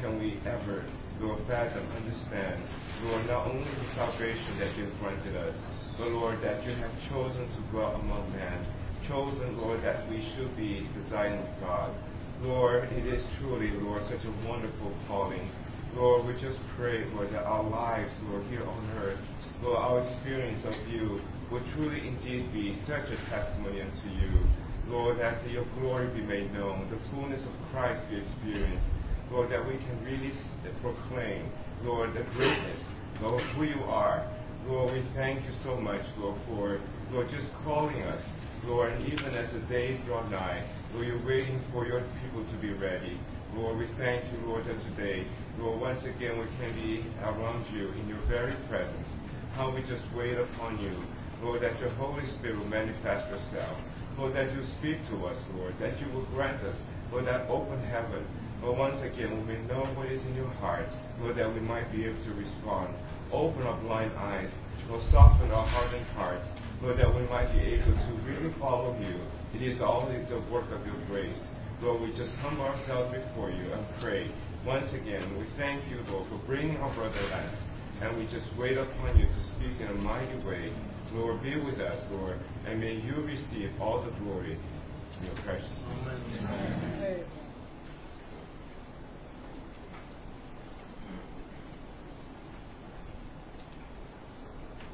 [0.00, 0.84] can we ever,
[1.20, 2.62] Lord, fathom, understand,
[3.04, 5.54] Lord, not only the salvation that you have granted us,
[5.98, 8.66] but Lord, that you have chosen to dwell among men,
[9.08, 11.94] chosen, Lord, that we should be the Zion of God.
[12.42, 15.48] Lord, it is truly, Lord, such a wonderful calling.
[15.94, 19.20] Lord, we just pray, Lord, that our lives, Lord, here on earth,
[19.62, 24.42] Lord, our experience of you will truly indeed be such a testimony unto you.
[24.88, 28.84] Lord, that your glory be made known, the fullness of Christ be experienced.
[29.30, 30.32] Lord, that we can really
[30.80, 31.50] proclaim,
[31.82, 32.80] Lord, the greatness,
[33.20, 34.28] Lord, who you are.
[34.66, 36.80] Lord, we thank you so much, Lord, for,
[37.12, 38.22] Lord, just calling us.
[38.64, 40.64] Lord, and even as the days draw nigh,
[40.94, 43.20] Lord, you're waiting for your people to be ready.
[43.54, 45.26] Lord, we thank you, Lord, that today,
[45.58, 49.06] Lord, once again we can be around you in your very presence.
[49.54, 50.96] How we just wait upon you.
[51.42, 53.76] Lord, that your Holy Spirit will manifest yourself.
[54.18, 56.76] Lord, that you speak to us, Lord, that you will grant us,
[57.12, 58.24] Lord, that open heaven.
[58.64, 60.88] Lord, once again, we may know what is in your heart,
[61.20, 62.96] Lord, that we might be able to respond.
[63.30, 64.48] Open our blind eyes,
[64.88, 66.48] Lord, soften our hardened hearts,
[66.80, 69.20] Lord, that we might be able to really follow you.
[69.52, 71.36] It is only the work of your grace.
[71.82, 74.32] Lord, we just humble ourselves before you and pray.
[74.64, 77.58] Once again, we thank you, Lord, for bringing our brother Lance.
[78.00, 80.72] And we just wait upon you to speak in a mighty way.
[81.12, 85.68] Lord, be with us, Lord, and may you receive all the glory in your precious
[85.68, 86.48] name.
[86.48, 87.24] Amen.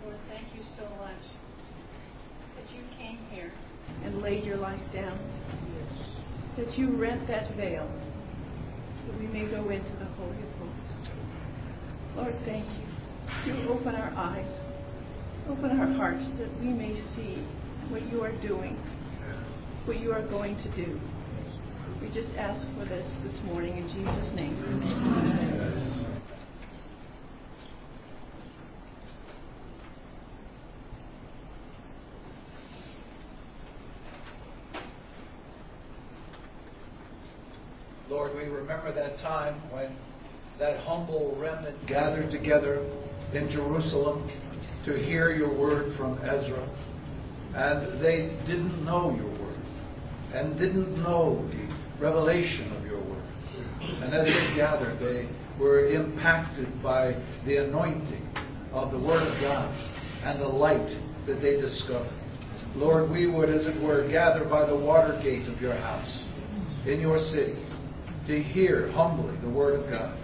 [0.05, 1.23] Lord, thank you so much
[2.57, 3.51] that you came here
[4.05, 5.19] and laid your life down.
[6.59, 7.89] That you rent that veil
[9.07, 11.09] that we may go into the Holy of Holies.
[12.17, 13.55] Lord, thank you.
[13.55, 14.53] You open our eyes,
[15.49, 17.43] open our hearts that we may see
[17.89, 18.77] what you are doing,
[19.87, 21.01] what you are going to do.
[22.03, 24.63] We just ask for this this morning in Jesus' name.
[24.67, 26.01] Amen.
[38.11, 39.97] Lord, we remember that time when
[40.61, 42.87] that humble remnant gathered together
[43.33, 44.31] in Jerusalem
[44.85, 46.69] to hear your word from Ezra.
[47.55, 49.59] And they didn't know your word
[50.35, 53.23] and didn't know the revelation of your word.
[54.03, 55.29] And as they gathered, they
[55.59, 57.17] were impacted by
[57.47, 58.29] the anointing
[58.73, 59.75] of the word of God
[60.25, 60.95] and the light
[61.27, 62.13] that they discovered.
[62.77, 66.23] Lord, we would, as it were, gather by the water gate of your house
[66.87, 67.59] in your city
[68.27, 70.20] to hear humbly the Word of God.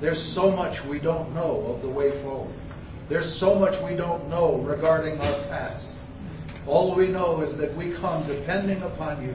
[0.00, 2.54] There's so much we don't know of the way forward.
[3.08, 5.94] There's so much we don't know regarding our past.
[6.66, 9.34] All we know is that we come depending upon you.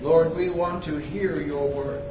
[0.00, 2.02] Lord, we want to hear your word.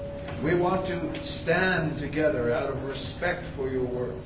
[0.44, 4.22] We want to stand together out of respect for your word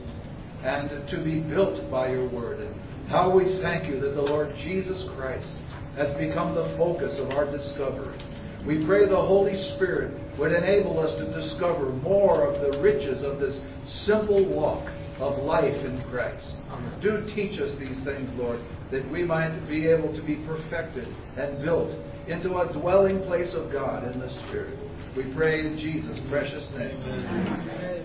[0.64, 2.60] and to be built by your word.
[2.60, 5.56] And how we thank you that the Lord Jesus Christ
[5.96, 8.18] has become the focus of our discovery.
[8.66, 13.40] We pray the Holy Spirit would enable us to discover more of the riches of
[13.40, 14.88] this simple walk
[15.20, 16.56] of life in Christ.
[16.70, 17.00] Amen.
[17.02, 18.60] Do teach us these things, Lord,
[18.92, 21.08] that we might be able to be perfected
[21.38, 21.92] and built
[22.28, 24.78] into a dwelling place of God in the Spirit.
[25.16, 27.02] We pray in Jesus' precious name.
[27.02, 27.97] Amen.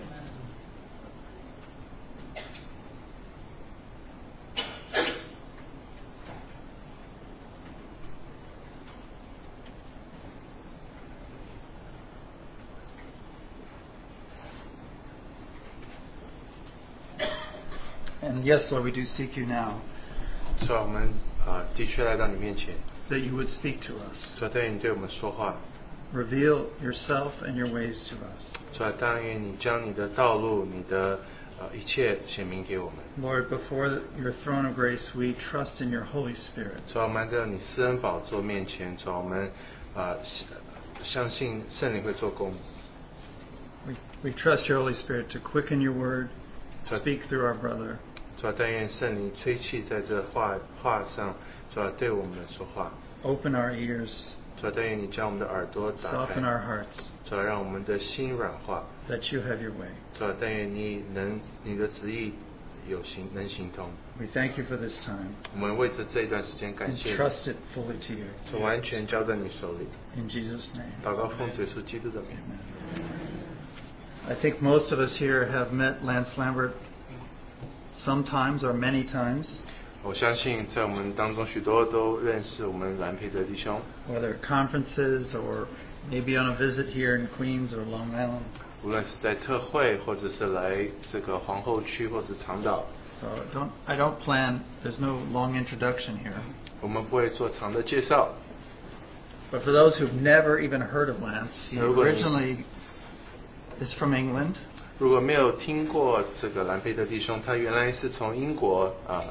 [18.42, 19.80] And yes, Lord, we do seek you now.
[20.66, 21.08] 主啊，我们
[21.46, 22.74] 啊的确来到你面前。
[23.10, 24.34] That you would speak to us.
[24.38, 25.56] 主啊，但你对我们说话。
[26.12, 28.52] Reveal yourself and your ways to us.
[28.76, 31.20] 主啊，但愿你将你的道路、你的
[31.60, 32.96] 呃一切显明给我们。
[33.22, 36.80] Lord, before your throne of grace, we trust in your Holy Spirit.
[36.92, 39.50] 主啊，我们来到你施恩宝座面前，主啊，我们
[39.94, 40.16] 啊
[41.04, 42.52] 相信圣灵会做工。
[43.86, 46.28] We we trust your Holy Spirit to quicken your word,
[46.84, 47.98] speak through our brother.
[48.42, 51.34] 主啊，但愿圣灵吹气在这话话上，
[51.74, 52.92] 主啊，对我们说话。
[53.22, 54.30] Open our ears.
[54.60, 56.40] 主啊，但愿你将我们的耳朵打开。
[56.40, 57.10] Soften our hearts.
[57.24, 58.84] 主啊，让我们的心软化。
[59.08, 59.88] That you have your way.
[60.16, 62.34] 主啊，但愿你能你的旨意
[62.88, 63.90] 有行能行通。
[64.18, 65.32] We thank you for this time.
[65.54, 68.26] 我们为着这一段时间感 And 谢你， trust it fully to you.
[68.52, 69.86] 就完全交在你手里。
[70.16, 70.92] In Jesus' name.
[71.04, 72.30] 祷告奉主耶稣基督的名。
[74.28, 76.72] I think most of us here have met Lance Lambert
[78.04, 79.58] sometimes or many times,
[80.02, 85.66] 我相信在我们当中许多都认识我们蓝培德弟兄， whether at conferences or
[86.10, 88.42] maybe on a visit here in Queens or Long Island.
[88.84, 92.84] 无论是在特会，或者是来这个皇后区或者长岛，
[93.20, 94.60] So don't I don't plan.
[94.84, 96.34] There's no long introduction here.
[96.80, 98.28] 我们不会做长的介绍。
[99.50, 102.64] But for those who've never even heard of Lance, he No, but- originally
[103.80, 104.54] is from England.
[104.98, 109.22] 如果没有听过这个蓝培德弟兄，他原来是从英国啊，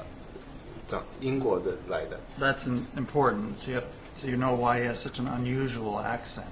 [0.88, 3.58] 长、英国的来的， That's im- important.
[3.58, 3.84] So you, have,
[4.16, 6.46] so you know why he has such an unusual accent.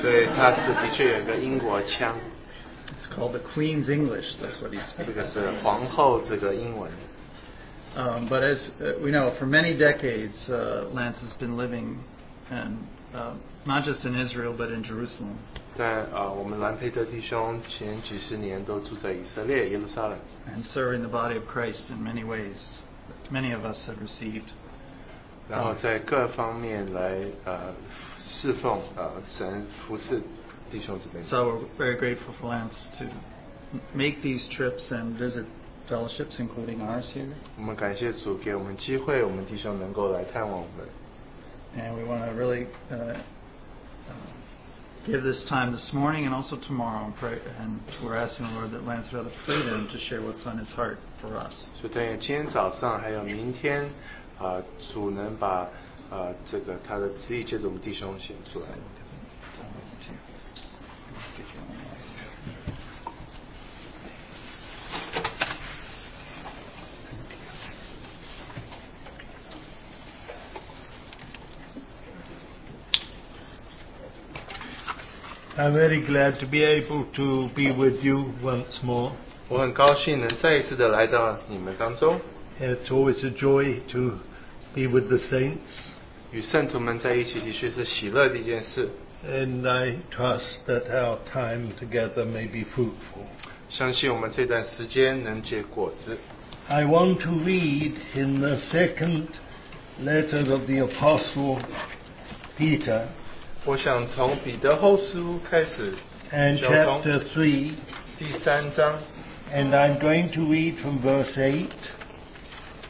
[0.00, 2.16] 所以他是的确有一个英国腔，
[2.88, 4.34] It's called the Queen's English.
[4.42, 5.32] That's what he 这个 speaks.
[5.32, 6.90] 是皇后这个英文。
[7.96, 11.98] Um, but as uh, we know, for many decades, uh, Lance has been living,
[12.50, 12.78] in,
[13.14, 13.34] uh,
[13.64, 15.36] not just in Israel but in Jerusalem.
[15.76, 20.18] 但啊、我们蓝培德弟兄前几十年都住在以色列耶路撒冷，
[20.54, 24.48] and serving the body of Christ in many ways that many of us have received.
[25.48, 27.72] 然后在各方面来呃
[28.20, 30.20] 侍奉呃神服侍
[30.70, 31.22] 弟兄姊妹。
[31.24, 35.46] So we're very grateful for Lance to m- make these trips and visit
[35.88, 37.26] fellowships, including ours here.
[37.56, 40.86] 我们感谢主给我们机会，我们弟兄能够来探望我们。
[41.76, 43.18] And we want to really uh, uh,
[45.06, 47.04] give this time this morning and also tomorrow.
[47.04, 50.20] And, pray, and we're asking the Lord that Lance would have the freedom to share
[50.20, 51.70] what's on his heart for us.
[51.80, 53.88] 所以对今天早上还有明天，
[54.38, 54.60] 啊、
[54.92, 55.68] 主能把
[56.10, 58.66] 啊、这个他的旨意借着我们弟兄显出来。
[75.56, 79.12] I'm very glad to be able to be with you once more.
[79.48, 82.20] 我很高兴能再一次的来到你们当中，
[82.60, 84.18] It's always a joy to
[84.74, 85.90] be with the saints,
[86.30, 88.88] 与圣徒们在一起的确是喜乐的一件事。
[89.26, 93.26] and I trust that our time together may be fruitful.
[93.68, 96.16] 相信我们这段时间能结果子。
[96.68, 99.26] I want to read in the second
[100.00, 101.60] letter of the Apostle
[102.56, 103.08] Peter
[103.64, 105.94] 我想从彼得后书开始
[106.32, 107.72] and 交通 chapter 3,
[108.18, 108.98] 第三章，
[109.52, 111.66] and I'm going to read from verse 8.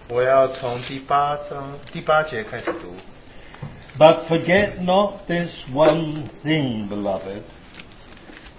[0.08, 2.94] 我要从第八章第八节开始读。
[3.98, 7.42] But forget not this one thing, beloved,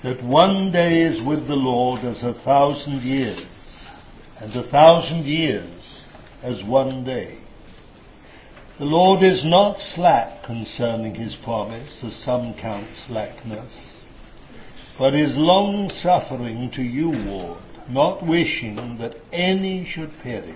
[0.03, 3.39] that one day is with the Lord as a thousand years,
[4.39, 6.03] and a thousand years
[6.43, 7.37] as one day.
[8.77, 13.73] The Lord is not slack concerning his promise, as some count slackness,
[14.97, 20.55] but is long suffering to you, Lord, not wishing that any should perish,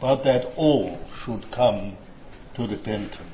[0.00, 1.96] but that all should come
[2.54, 3.30] to repentance.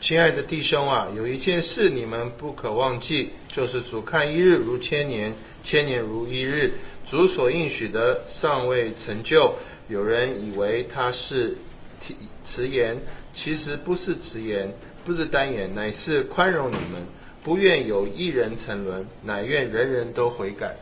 [0.00, 5.34] 亲爱的弟兄啊，有一件事你们不可忘记，就是主看一日如千年，
[5.64, 6.74] 千年如一日。
[7.10, 9.54] 主所应许的尚未成就，
[9.88, 11.56] 有人以为他是
[12.02, 12.96] 提迟延，
[13.34, 14.72] 其实不是迟延，
[15.04, 17.06] 不是单言，乃是宽容你们，
[17.42, 20.76] 不愿有一人沉沦，乃愿人人都悔改。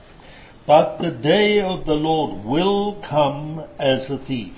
[0.66, 4.50] But the day of the Lord will come as a thief,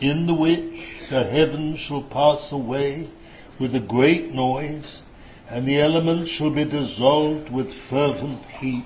[0.00, 0.60] in the which
[1.08, 3.06] the heavens shall pass away
[3.58, 4.84] with a great noise,
[5.50, 8.84] and the elements shall be dissolved with fervent heat,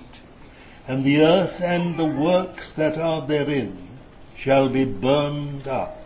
[0.87, 3.73] and the earth and the works that are therein
[4.37, 5.97] shall be burned up.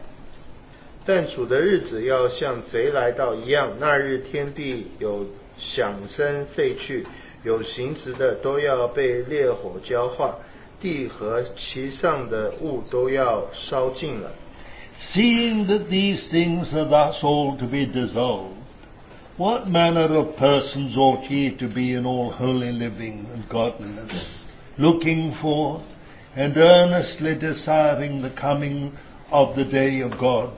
[1.06, 5.26] 但主的日子要像贼来到一样，那日天地有
[5.58, 7.06] 响声废去，
[7.44, 10.38] 有形质的都要被烈火焦化，
[10.80, 14.32] 地和其上的物都要烧尽了。
[15.02, 18.58] Seeing that these things are thus all to be dissolved,
[19.38, 24.12] what manner of persons ought ye to be in all holy living and godliness,
[24.78, 25.82] looking for
[26.36, 28.92] and earnestly desiring the coming
[29.32, 30.52] of the day of God,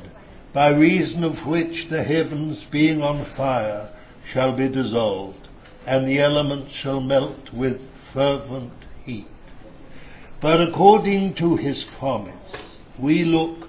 [0.52, 3.90] by reason of which the heavens being on fire
[4.32, 5.48] shall be dissolved,
[5.86, 7.78] and the elements shall melt with
[8.12, 8.72] fervent
[9.04, 9.26] heat.
[10.40, 12.34] But according to his promise,
[12.98, 13.68] we look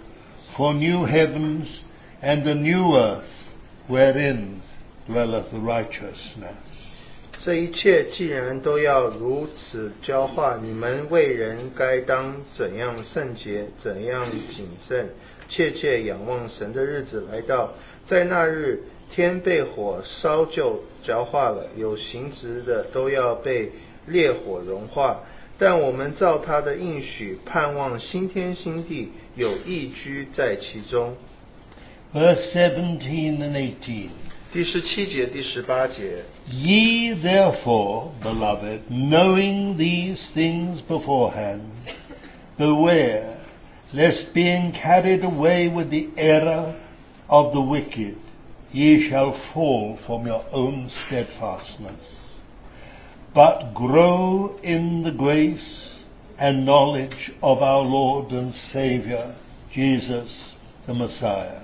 [0.56, 1.82] for new heavens
[2.22, 3.26] and a new earth
[3.88, 4.62] wherein
[5.08, 6.56] dwelleth righteousness.
[7.40, 15.10] 这一切既然都要如此教化，你们为人该当怎样圣洁，怎样谨慎，
[15.52, 17.72] 切切仰望神的日子来到，
[18.06, 23.72] 在那日天被火烧就焦化了，有形质的都要被
[24.06, 25.22] 烈火融化。
[25.60, 31.16] 但我们照他的应许，盼望新天新地，有义居在其中。
[32.14, 33.00] Verse 17
[33.40, 34.10] and 18.
[34.54, 36.24] 第十七节、第十八节。
[36.50, 41.62] Ye therefore, beloved, knowing these things beforehand,
[42.58, 43.31] beware
[43.94, 46.76] lest being carried away with the error
[47.30, 48.18] of the wicked,
[48.72, 52.02] ye shall fall from your own steadfastness.
[53.34, 55.92] But grow in the grace
[56.38, 59.36] and knowledge of our Lord and Saviour,
[59.72, 61.62] Jesus the Messiah.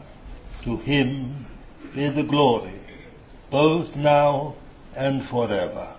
[0.64, 1.46] To him
[1.94, 2.80] be the glory,
[3.52, 4.56] both now
[4.96, 5.96] and forever.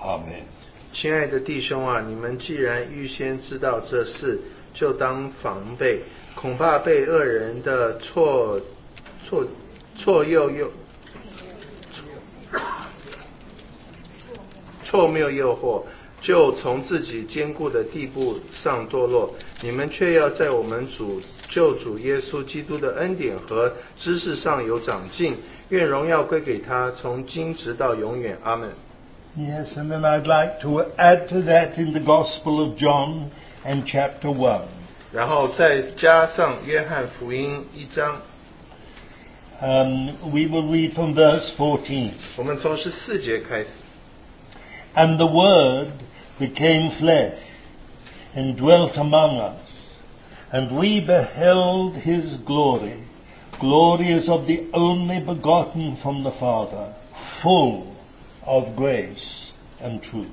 [0.00, 0.44] Amen.
[0.92, 4.40] 亲爱的弟兄啊，你们既然预先知道这事，
[4.73, 6.01] 就当防备，
[6.35, 8.59] 恐怕被恶人的错
[9.27, 9.45] 错
[9.95, 10.71] 错诱诱
[14.83, 15.83] 错谬诱惑，
[16.21, 19.33] 就从自己坚固的地步上堕落。
[19.61, 25.37] 你们却要在我们主救主耶稣基督的恩典和知识上有长进。
[25.69, 28.37] 愿荣耀归给他，从今直到永远。
[28.43, 28.71] 阿门。
[29.37, 33.29] Yes, and then I'd like to add to that in the Gospel of John
[33.64, 34.62] and chapter 1.
[35.12, 38.20] 然后再加上约翰福音一章，
[39.60, 42.10] Um, we will read from verse 14.
[42.36, 43.68] 我们从十四节开始。
[44.94, 45.92] And the Word
[46.38, 47.38] became flesh
[48.34, 49.60] and dwelt among us,
[50.52, 53.04] and we beheld his glory.
[53.58, 56.92] Glory is of the only begotten from the Father,
[57.42, 57.94] full
[58.44, 60.26] of grace and truth.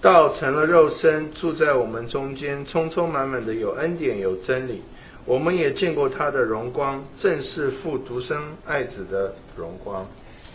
[0.00, 4.82] 道成了肉身，住在我们中间，充充满满的有恩典有真理。
[5.24, 10.06] 我们也见过他的荣光，正是父独生爱子的荣光。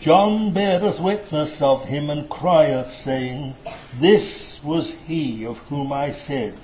[0.02, 3.52] John beareth witness of him and crieth, saying,
[4.00, 6.54] This was he of whom I said,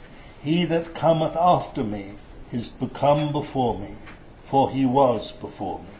[0.42, 2.14] He that cometh after me
[2.50, 3.94] is become before me,
[4.50, 5.94] for he was before me.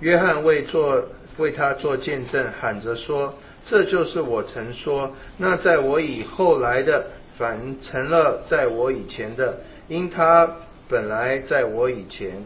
[0.00, 1.02] 约翰为做
[1.38, 3.34] 为他做见证，喊着说
[3.67, 10.49] ：“这就是我曾说，那在我以后来的，反成了在我以前的，因他
[10.89, 12.43] 本来在我以前。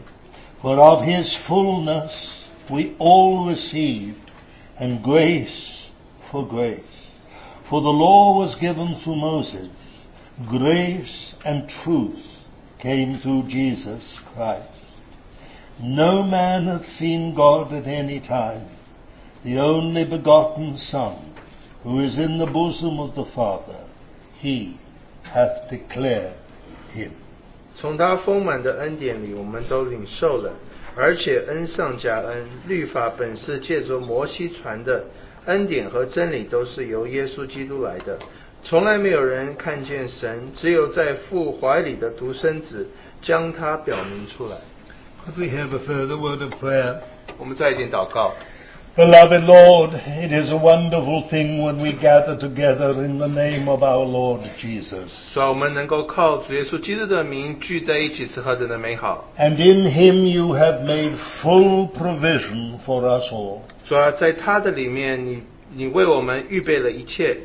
[0.62, 2.10] For of his fullness
[2.68, 4.14] we all received,
[4.78, 5.48] and grace
[6.30, 6.82] for grace.
[7.68, 9.70] For the law was given through Moses,
[10.48, 12.22] grace and truth
[12.78, 14.70] came through Jesus Christ.
[15.80, 18.68] No man hath seen God at any time,
[19.43, 21.15] the only begotten Son,
[21.83, 23.79] who is in the bosom of the Father,
[24.39, 24.77] he
[25.23, 26.33] hath declared
[26.93, 27.11] him.
[27.75, 30.53] 从他丰满的恩典里，我们都领受了，
[30.95, 32.47] 而且恩上加恩。
[32.67, 35.03] 律法本是借着摩西传的，
[35.45, 38.17] 恩典和真理都是由耶稣基督来的。
[38.61, 42.87] 从来没有人看见神，只有在父怀里的独生子
[43.21, 44.57] 将他表明出来。
[45.25, 46.97] Could we have a further word of prayer?
[47.37, 48.33] 我们再一点祷告，
[48.96, 54.04] Beloved Lord, it is a wonderful thing when we gather together in the name of our
[54.04, 55.08] Lord Jesus.
[55.32, 59.24] 主啊，我们能够靠主耶稣基督的名聚在一起，是何等的美好！
[59.38, 63.60] And in him you have made full provision for us all.
[63.88, 67.36] 主啊，在他的里面，你你为我们预备了一切。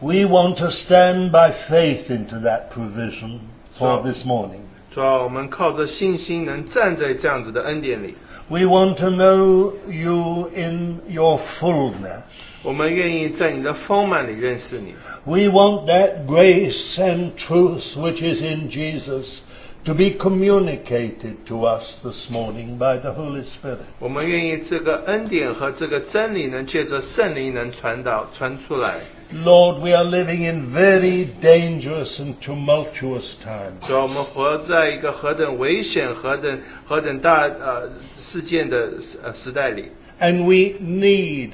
[0.00, 3.38] We want to stand by faith into that provision
[3.78, 4.62] for So- this morning.
[4.92, 8.16] 主啊，我们靠着信心能站在这样子的恩典里。
[8.50, 12.22] We want to know you in your fullness.
[12.62, 14.94] 我们愿意在你的丰满里认识你。
[15.24, 19.40] We want that grace and truth which is in Jesus
[19.84, 23.78] to be communicated to us this morning by the Holy Spirit.
[23.98, 29.00] 我们愿意这个恩典和这个真理能借着圣灵能传导传出来。
[29.32, 33.80] Lord, we are living in very dangerous and tumultuous times.
[33.86, 38.92] 主啊，我们活在一个何等危险、何等何等大呃事件的
[39.24, 39.90] 呃时代里。
[40.20, 41.50] And we need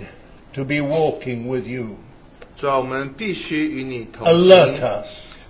[0.52, 1.96] to be walking with you.
[2.56, 5.02] 主啊，我们必须与你同 Alert 行。
[5.02, 5.06] us.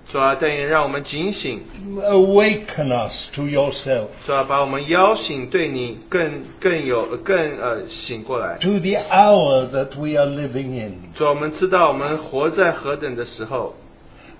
[0.09, 1.61] 主啊，但也让我们警醒。
[2.01, 8.57] Awaken us to yourself, 主啊，把我们邀醒，对你更更有更呃醒过来。
[8.59, 11.11] to the hour that we are living in.
[11.13, 13.75] 主啊，我们知道我们活在何等的时候。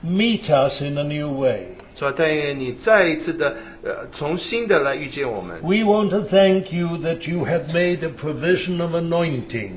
[0.06, 1.76] Meet us in a new way.
[1.96, 5.60] 主啊，但愿你再一次的呃重新的来遇见我们。
[5.64, 9.72] We want to thank you that you have made a provision of anointing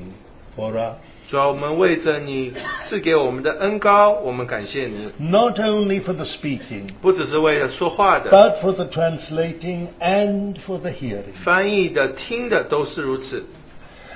[0.55, 0.95] for us.
[1.31, 2.51] 主要，我们为着你
[2.83, 11.31] 赐给我们的恩高，我们感谢你，not only for the speaking, 不只是为了说话的，but for the translating and for the hearing.
[11.45, 13.45] 翻译的、听的都是如此。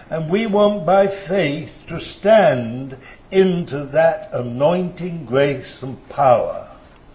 [0.09, 2.97] And we want by faith to stand
[3.31, 6.65] into that anointing grace and power.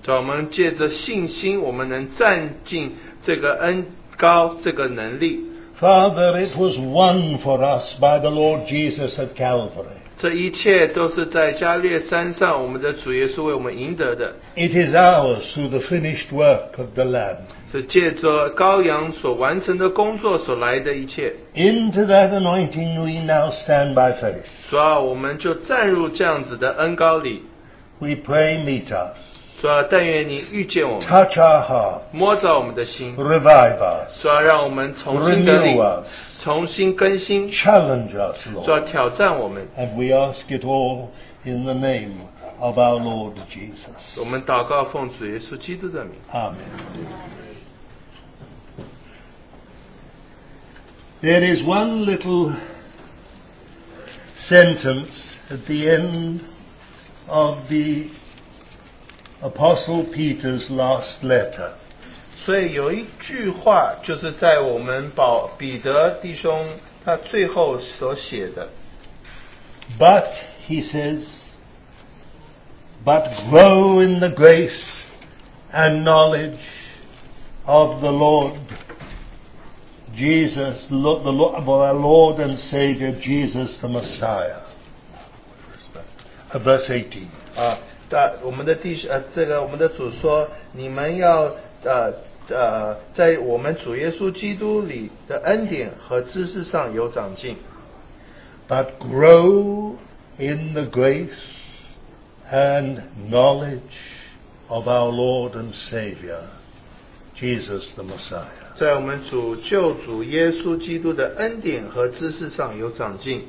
[0.02, 3.84] 主要，我们借着信心，我们能站进这个恩
[4.16, 5.49] 高这个能力。
[5.79, 10.01] Father, it was won for us by the Lord Jesus at Calvary.
[10.17, 17.39] 这一切都是在加略山上，我们的主耶稣为我们赢得的， It is ours through the finished work of the Lamb.
[17.69, 21.33] 是借着羔羊所完成的工作所来的一切。
[21.53, 24.45] Into that anointing we now stand by faith.
[24.69, 27.43] 主啊，我们就站入这样子的恩高里。
[27.99, 29.17] We pray, meet us.
[29.61, 32.01] 主啊，但愿你遇见我们， Touch our heart.
[32.11, 33.15] 摸着我们的心。
[33.15, 34.21] Revive us.
[34.21, 36.07] 主啊，让我们重新得力 Renew，us.
[36.43, 37.49] 重新更新。
[37.49, 38.83] Challenge us, 主啊， Lord.
[38.85, 39.67] 挑战我们。
[39.77, 41.07] And we ask it all
[41.43, 42.15] in the name
[42.59, 44.19] of our Lord Jesus.
[44.19, 46.13] 我们祷告，奉主耶稣基督的名。
[46.31, 46.55] Amen.
[51.21, 52.53] There is one little
[54.37, 56.41] sentence at the end
[57.27, 58.09] of the
[59.41, 61.71] Apostle Peter's last letter.
[62.45, 66.67] 所以有一句话，就是在我们保彼得弟兄
[67.03, 68.69] 他最后所写的。
[69.99, 70.31] But,
[70.67, 71.23] he says,
[73.03, 75.03] but grow in the grace
[75.71, 76.57] and knowledge
[77.65, 78.53] of the Lord
[80.15, 84.61] Jesus, Lo- the Lord, of our Lord and Savior Jesus the Messiah.
[86.51, 87.27] Uh, verse 18.
[87.55, 87.77] 啊，
[88.10, 92.12] 大我们的弟兄呃，这个我们的主说，你们要呃
[92.48, 97.56] 呃，在我们主耶稣基督里的恩典和知识上有长进
[98.68, 99.94] ，But grow
[100.36, 101.28] in the grace
[102.50, 103.78] and knowledge
[104.66, 106.42] of our Lord and Savior,
[107.36, 108.74] Jesus the Messiah.
[108.74, 113.46] 在我们主救主耶稣基督的恩典和知识上有长进。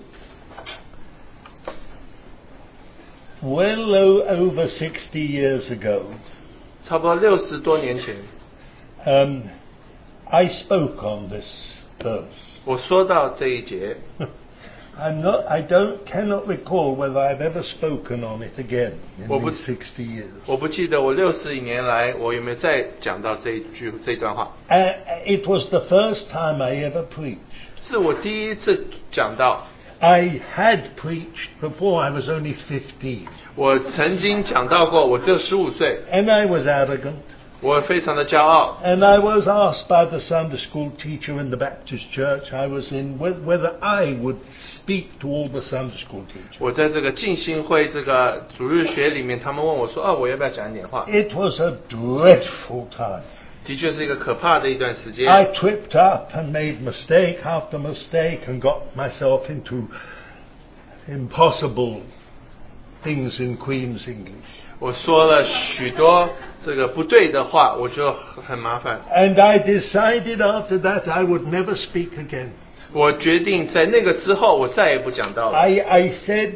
[3.42, 6.02] Well o- over 60 years ago,
[6.82, 8.16] 差不多六十多年前，
[9.04, 9.42] um,
[10.30, 11.44] I spoke on this
[12.00, 12.24] verse.
[12.64, 13.96] 我说到这一节，
[14.98, 19.40] I'm not, I don't, cannot recall whether I've ever spoken on it again in Well,
[19.40, 20.30] but- these 60 years.
[20.46, 24.94] 我不记得我六十年来我有没有再讲到这一句这段话， Uh,
[25.26, 27.38] it was the first time I ever preached.
[27.80, 29.66] 是我第一次讲到。
[30.00, 37.14] I had preached before I was only 15, 我曾经讲到过，我只有十五岁， and I was arrogant.
[37.62, 38.76] 我非常的骄傲。
[38.84, 42.92] And I was asked by the Sunday school teacher in the Baptist church I was
[42.92, 46.58] in whe- whether I would speak to all the Sunday school teachers.
[46.58, 53.22] 我在这个浸信会这个主日学里面，他们问我说：“哦，我要不要讲一点话 It was a dreadful time.？”
[53.64, 55.28] 的确是一个可怕的一段时间。
[55.28, 59.88] I tripped up and made mistake after mistake and got myself into
[61.08, 62.00] impossible
[63.04, 64.34] things in Queen's English.
[64.78, 66.28] 我说了许多
[66.64, 68.12] 这个不对的话，我就
[68.46, 69.00] 很麻烦。
[69.10, 72.50] And I decided after that I would never speak again.
[72.92, 75.58] 我决定在那个之后，我再也不讲道了。
[75.58, 76.52] I, I said,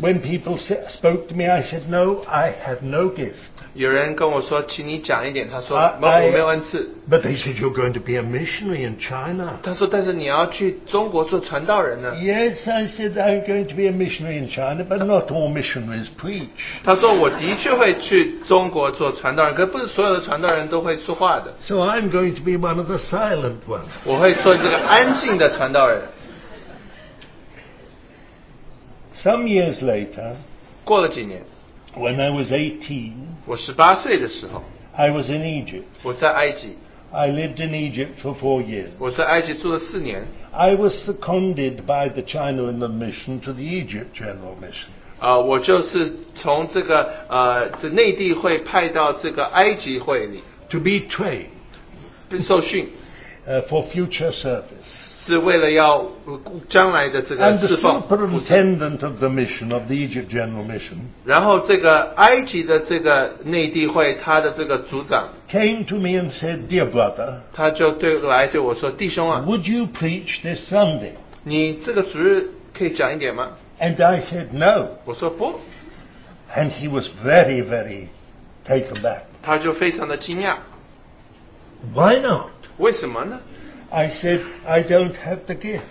[0.00, 3.34] when people sa- spoke to me, I said, no, I have no gift.
[3.74, 5.48] 有人跟我说，请你讲一点。
[5.50, 6.90] 他说：“啊我 I- 我没有恩赐。
[7.10, 9.58] But they said, you're going to be a missionary in China.
[9.62, 12.14] 他说：“但是你要去中国做传道人呢。
[12.16, 16.08] Yes, I said, I'm going to be a missionary in China, but not all missionaries
[16.20, 16.48] preach.
[16.84, 21.54] 他说：“我的确会去中国做传道人，可不是所有的传道人都会说话的。
[21.58, 23.84] So I'm going to be one of the silent ones.
[24.04, 26.02] 我会做这个安静的传道人。
[29.16, 30.36] Some years later,
[30.84, 31.42] ”过了几年，
[31.96, 33.12] when I was 18,
[33.46, 34.62] 我十八岁的时候，
[34.94, 35.84] I was in Egypt.
[36.02, 36.76] 我在埃及，
[37.10, 38.88] I lived in Egypt for four years.
[38.98, 40.26] 我在埃及住了四年。
[40.50, 44.88] I was seconded by the China Inland Mission to the Egypt General Mission.
[45.18, 51.46] 啊、我就是从这个呃这内地会派到这个埃及会里 to be trained
[52.28, 52.88] 被受训，
[53.46, 54.75] uh, for future service.
[55.27, 58.01] 是为了要呃将来的这个 And the 侍奉。
[58.07, 66.89] 服侍 superintendent of the mission, of the Egypt General Mission, 然后这个埃及的这个内地会，他的这个组长，came to me and said, Dear
[66.89, 71.11] brother, 他就对来对我说：“弟兄啊，would you preach this Sunday?
[71.43, 75.59] 你这个主日可以讲一点吗 And I said, No.？” 我说不
[76.55, 78.07] ，And he was very, very
[78.65, 79.23] taken back.
[79.43, 80.55] 他就非常的惊讶
[81.93, 82.47] ，Why not?
[82.77, 83.39] 为什么呢？
[83.91, 85.85] I said, I don't have the gift.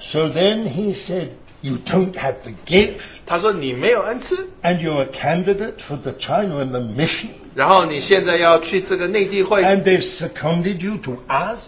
[0.00, 3.00] So then he said, You don't have the gift.
[4.62, 7.30] And you're a candidate for the China Inland Mission.
[9.64, 11.60] And they've seconded you to us.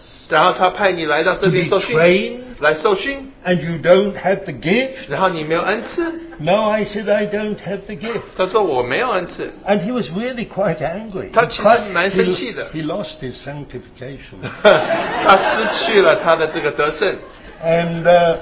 [2.62, 5.08] 来受训， and you don't have the gift.
[5.08, 6.04] 然后你没有恩赐。
[6.38, 8.22] No, I said, I don't have the gift.
[8.36, 11.30] 他说我没有恩赐， And he was really quite angry.
[11.32, 12.70] 他 He 其实 quite- 蛮 he 生 lo- 气的。
[12.72, 14.38] he lost his sanctification.
[14.62, 17.16] 他失去了他的这个得胜。
[17.64, 18.36] And uh,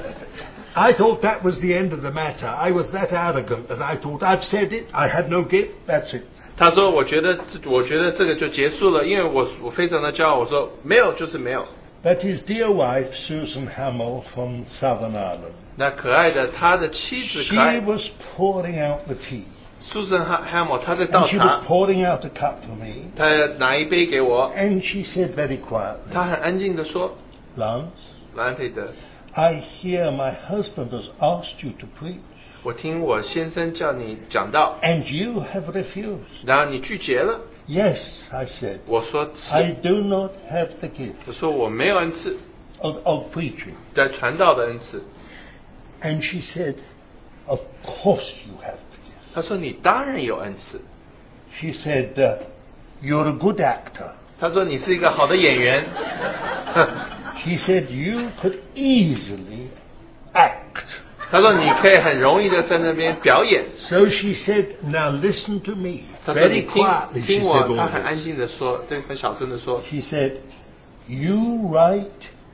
[0.75, 2.47] I thought that was the end of the matter.
[2.47, 6.12] I was that arrogant that I thought, I've said it, I had no gift, that's
[6.12, 6.23] it.
[6.59, 10.38] 他说：“我觉得这，我觉得这个就结束了，因为我我非常的骄傲。
[10.38, 11.66] 我说没有就是没有。
[12.03, 19.07] But his dear wife, Susan Hamill from Southern Ireland, 那可爱的他的妻子 she 可爱 was pouring out
[19.07, 19.42] the tea.
[19.81, 23.11] Susan Ham，他在倒 And she was 茶， pouring out a cup for me.
[23.16, 23.27] 他
[23.59, 27.16] 拿一杯给我， And she said very quietly, 他很安静的说
[27.59, 27.87] Lance,：‘
[28.35, 28.92] 兰佩德，
[29.35, 32.21] I hear my husband has asked you to preach,
[32.62, 36.21] 我听我先生叫你讲道， and you have refused.
[36.45, 37.40] 然后你拒绝了。
[37.71, 37.99] Yes,
[38.31, 42.37] I said, 我说 I 是， do not have the gift 我说我没有恩赐，
[42.79, 43.75] of, of preaching.
[43.95, 45.03] 在传道的恩赐。
[46.03, 46.77] And she said,
[47.47, 49.35] Of course you have the gift.
[49.35, 50.81] 他说你当然有恩赐。
[51.59, 52.38] She said, uh,
[53.03, 54.11] You're a good actor.
[54.38, 55.87] 他说你是一个好的演员。
[57.38, 59.69] She said, You could easily
[60.35, 60.85] act.
[61.31, 63.64] 他说你可以很容易的在那边表演。
[63.77, 66.03] So she said, Now listen to me.
[66.25, 68.25] 他说你 Very 听 quietly, she 听 said 我， all 他很安 this.
[68.25, 70.33] 静的说，对，很小声的说， She said,
[71.09, 72.07] You write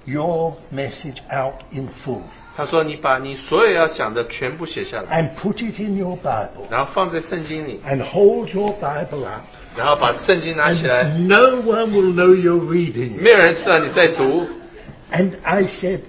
[0.05, 2.23] your message out in full
[2.55, 9.45] 他说你把你所有要讲的全部写下来， and put it in your Bible 然后放在圣经里， and hold your Bible up.
[9.75, 13.33] 然后把圣经拿起来， And no one will know you're reading 没 it.
[13.33, 14.47] 有人知道你在读。
[15.11, 16.01] And I said,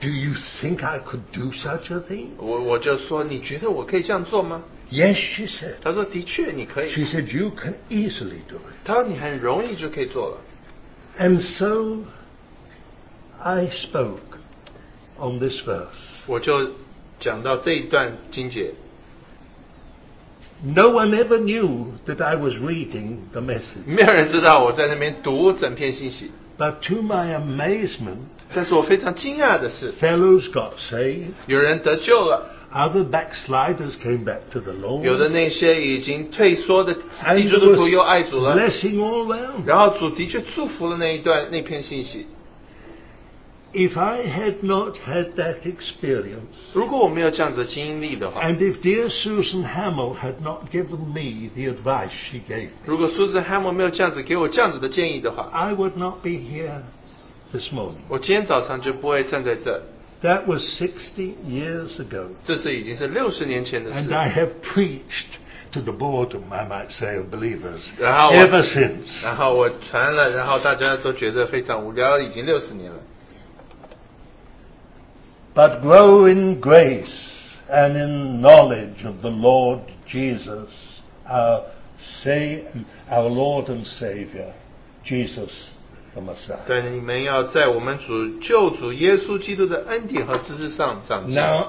[0.00, 2.28] Do you think I could do such a thing?
[2.38, 4.62] 我我就说，你觉得我可以这样做吗？
[4.90, 5.76] Yes, she said.
[5.82, 6.90] 他说的确你可以。
[6.90, 8.84] She said, You can easily do it.
[8.84, 10.38] 他说你很容易就可以做了。
[11.18, 12.04] And so
[13.42, 14.38] I spoke
[15.18, 15.88] on this verse.
[16.26, 16.72] 我就
[17.18, 18.74] 讲到这一段经节，
[20.62, 23.86] No one ever knew that I was reading the message.
[23.86, 26.30] 没有人知道我在那边读整篇信息。
[26.58, 31.32] But to my amazement, 但是我非常惊讶的是， fellows got saved.
[31.46, 35.02] 有人得救了， Other backsliders came back to the Lord.
[35.02, 38.56] 有的那些已经退缩的 And 基 there 督徒 was 又爱主了。
[38.56, 39.64] blessing all round.
[39.66, 42.26] 然后主的确祝福了那一段那篇信息。
[43.72, 50.70] If I had not had that experience, 如果我没有这样子的经历的话， and if dear Susan Hamill had not
[50.70, 56.82] given me the advice she gave me, 如果苏珊汉默没有这样子给我这样子的建议的话， I would not be here
[57.52, 57.98] this morning.
[58.08, 59.82] 我今天早上就不会站在这。
[60.22, 62.28] That was 60 years ago.
[62.44, 64.14] 这是已经是六十年前的 And 事。
[64.14, 65.38] I have preached
[65.72, 69.22] to the boredom, I might say, of believers然后我- ever since.
[69.22, 72.98] 然后我传了，然后大家都觉得非常无聊，已经六十年了。
[75.54, 77.30] But grow in grace
[77.70, 80.68] and in knowledge of the Lord Jesus,
[81.26, 81.62] our,
[82.22, 82.62] sa-
[83.10, 84.52] our Lord and Savior,
[85.04, 85.50] Jesus
[86.13, 86.57] the Messiah.
[86.67, 91.35] 但你们要在我们主救主耶稣基督的恩典和知识上长进。
[91.35, 91.67] Now,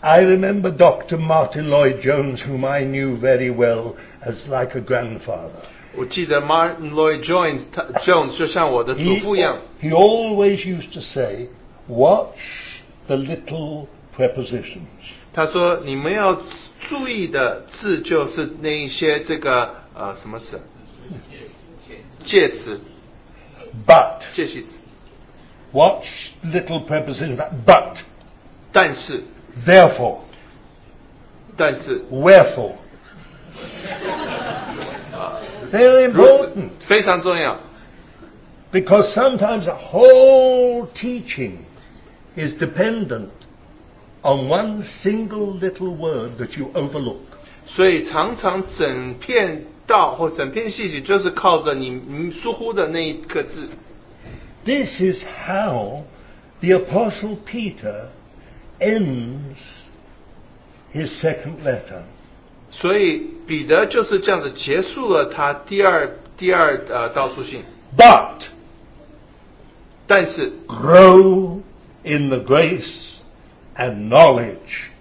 [0.00, 1.16] I remember Dr.
[1.18, 5.50] Martin Lloyd Jones, whom I knew very well as like a grandfather.
[5.94, 11.48] 我记得 Martin Lloyd Jones，他 Jones 就像我的祖 He, 父一样，he always used to say,
[11.86, 14.86] Watch the little prepositions.
[15.34, 16.40] 他说你们要
[16.88, 20.60] 注意的字就是那一些这个呃什么词？
[22.24, 22.80] 介词、
[23.85, 24.77] But, 介系词。
[25.73, 27.37] watch little prepositions.
[27.65, 28.01] But,
[28.71, 29.23] 但是，
[29.65, 30.19] therefore,
[31.55, 32.75] 但是 wherefore.
[35.71, 37.59] Very 如 important 非常重要，
[38.71, 41.65] because sometimes the whole teaching
[42.35, 43.29] is dependent
[44.21, 47.19] on one single little word that you overlook.
[47.65, 53.68] 所以常常整片 道或整篇信息就是靠着你你疏忽的那一个字。
[54.64, 56.04] This is how
[56.60, 58.08] the Apostle Peter
[58.78, 59.58] ends
[60.92, 62.02] his second letter.
[62.70, 67.62] 所以彼得就是这样子结束了他第二第二呃道书信
[67.96, 68.46] ，But
[70.06, 71.60] 但是 grow
[72.02, 73.16] in the grace
[73.76, 74.91] and knowledge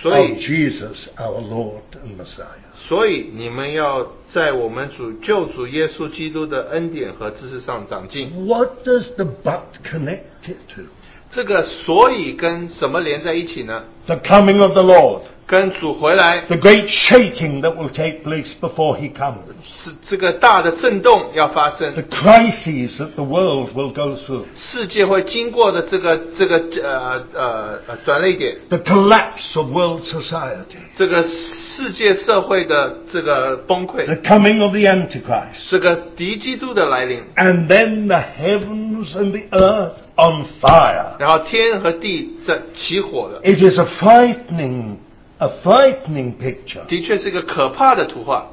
[0.00, 2.46] 所以 Jesus our Lord and Messiah.
[2.88, 8.30] 所以你们要在我们主救主耶稣基督的恩典和知识上长进。
[8.46, 10.82] What does the but connect it to?
[11.30, 15.22] 这个所以跟什么连在一起呢？The coming of the Lord.
[15.47, 19.39] 跟主回来 The great shaking that will take place before he comes.
[19.77, 24.45] 是这个大的震动要发生 The，crises that the world will go through.
[24.55, 30.77] 世界会经过的这个这个呃呃呃转捩点， The collapse of world society.
[30.95, 35.69] 这个世界社会的这个崩 The 溃， coming of the Antichrist.
[35.69, 41.17] 这个敌基督的来临， And then the heavens and the earth on fire.
[41.19, 44.97] 然后天和地在起火了， It is a frightening,
[45.39, 46.85] a frightening picture.
[46.87, 48.49] 的确是一个可怕的图画。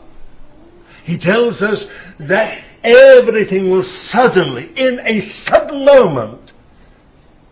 [1.06, 1.86] He tells us
[2.20, 6.38] that everything will suddenly, in a sudden moment,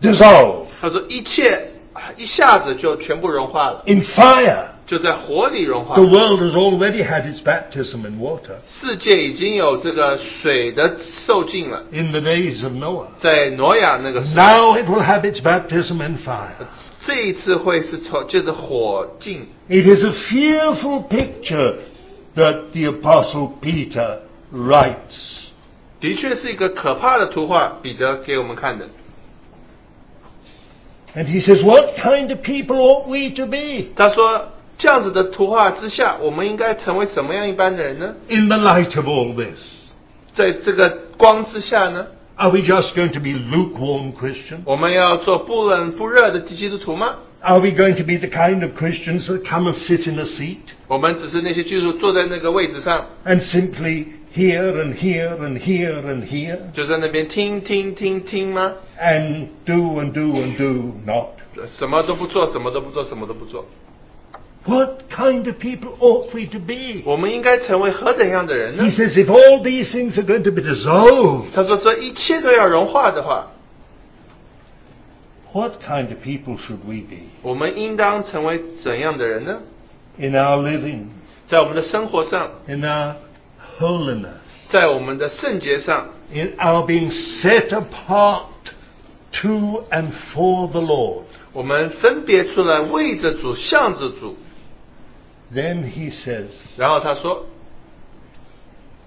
[0.01, 1.71] dissolve 他说一切
[2.15, 4.65] 一下子就全部融化了， in fire.
[4.85, 13.07] 就在火里融化 The。world has already had its baptism in water 世界已经有这个水的受尽了， in the days of Noah.
[13.19, 16.65] 在挪亚那个时候， Now it will have its baptism in fire.
[17.03, 19.47] 这一次会是从借着火尽。
[19.67, 21.75] It is a fearful picture
[22.35, 24.19] that the Apostle Peter
[24.53, 25.47] writes.
[25.99, 28.87] 的确是一个可怕的图画，彼得给我们看的。
[31.15, 38.15] And he says, What kind of people ought we to be 他说，这样子的图画之下，我们应该成为什么样一般的人呢？
[38.27, 39.57] in the light of all this?
[40.33, 44.61] 在这个光之下呢， Are we just going to be lukewarm Christians?
[44.65, 47.17] 我们要做不冷不热的基督徒吗？
[47.41, 50.25] Are we going to be the kind of Christians that come and sit in a
[50.25, 50.57] seat
[50.87, 58.73] 我们只是那些基督徒坐在那个位置上， and simply hear and hear and hear and hear 就在那边听听听听吗？
[59.01, 61.27] and do and do and do not?
[61.67, 63.65] 什么都不做，什么都不做，什么都不做。
[64.65, 67.01] What kind of people ought we to be?
[67.05, 73.47] 我们应该成为何等样的人呢 He？says, if all these things are going to be dissolved, 他说，这一切都要融化的话，
[75.53, 79.59] what kind of people should we be 我们应当成为怎样的人呢？
[80.17, 81.05] in our living,
[81.47, 83.15] 在我们的生活上， in our
[83.79, 84.27] holiness,
[84.67, 88.43] 在我们的圣洁上， in our being set apart
[89.41, 91.23] to and for the Lord?
[91.53, 94.35] 我们分别出来为着主、向着主。
[95.53, 97.45] Then he says, 然后他说，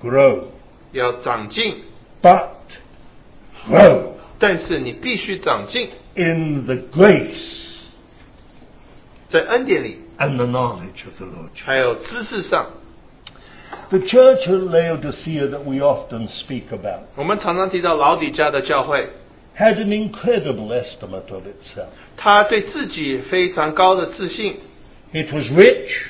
[0.02, 0.46] grow,
[0.92, 1.76] 要长进，
[2.20, 2.48] but
[3.68, 7.70] grow 但是你必须长进， in the grace
[9.28, 11.50] 在恩典里， and the knowledge of the Lord.
[11.64, 12.66] 还有知识上。
[13.88, 19.10] The church at Laodicea that we often speak about 我们常常提到老底家的教会，
[19.56, 21.86] had an incredible estimate of itself.
[22.16, 24.56] 他对自己非常高的自信，
[25.12, 26.06] It was rich.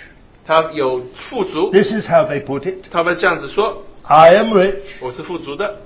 [0.47, 2.90] 他有富足， This is how they put it.
[2.90, 4.83] 他们这样子说： I am rich.
[5.01, 5.79] 我是富足的，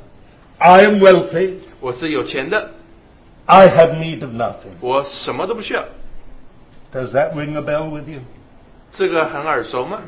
[0.58, 1.56] I am wealthy.
[1.80, 2.70] 我是有钱的，
[3.44, 4.72] I have need of nothing.
[4.80, 5.84] 我什么都不需要。
[6.92, 8.20] Does that ring a bell with you?
[8.92, 10.00] 这个很耳熟吗？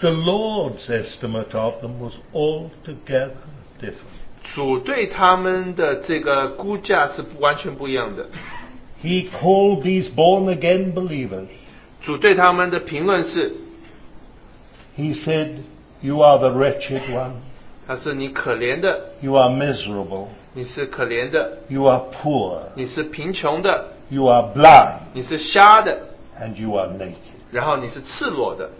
[0.00, 3.30] The Lord's estimate of them was altogether
[3.80, 3.94] different.
[4.54, 8.26] 主对他们的这个估价是完全不一样的。
[9.02, 11.48] He called these born again believers.
[12.02, 13.52] 主对他们的评论是：
[14.96, 15.58] He said,
[16.00, 17.32] You are the wretched one.
[17.86, 20.28] 他是你可怜的， You are miserable.
[20.54, 22.60] 你是可怜的， You are poor.
[22.76, 25.00] 你是贫穷的， You are blind.
[25.12, 26.00] 你是瞎的，
[26.40, 27.14] And you are naked.
[27.50, 28.70] 然后你是赤裸的。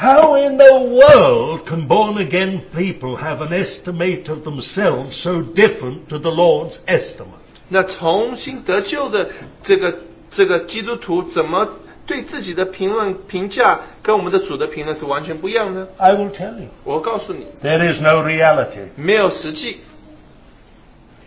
[0.00, 6.08] How in the world can born again people have an estimate of themselves so different
[6.08, 7.45] to the Lord's estimate?
[7.69, 9.29] 那重新得救的
[9.63, 9.93] 这个
[10.31, 11.67] 这个基督徒，怎么
[12.05, 16.69] 对自己的评论评价跟我们的主的评论是完全不一样呢？I will tell you.
[16.85, 18.89] 我告诉你，There is no reality.
[18.95, 19.81] 没有实际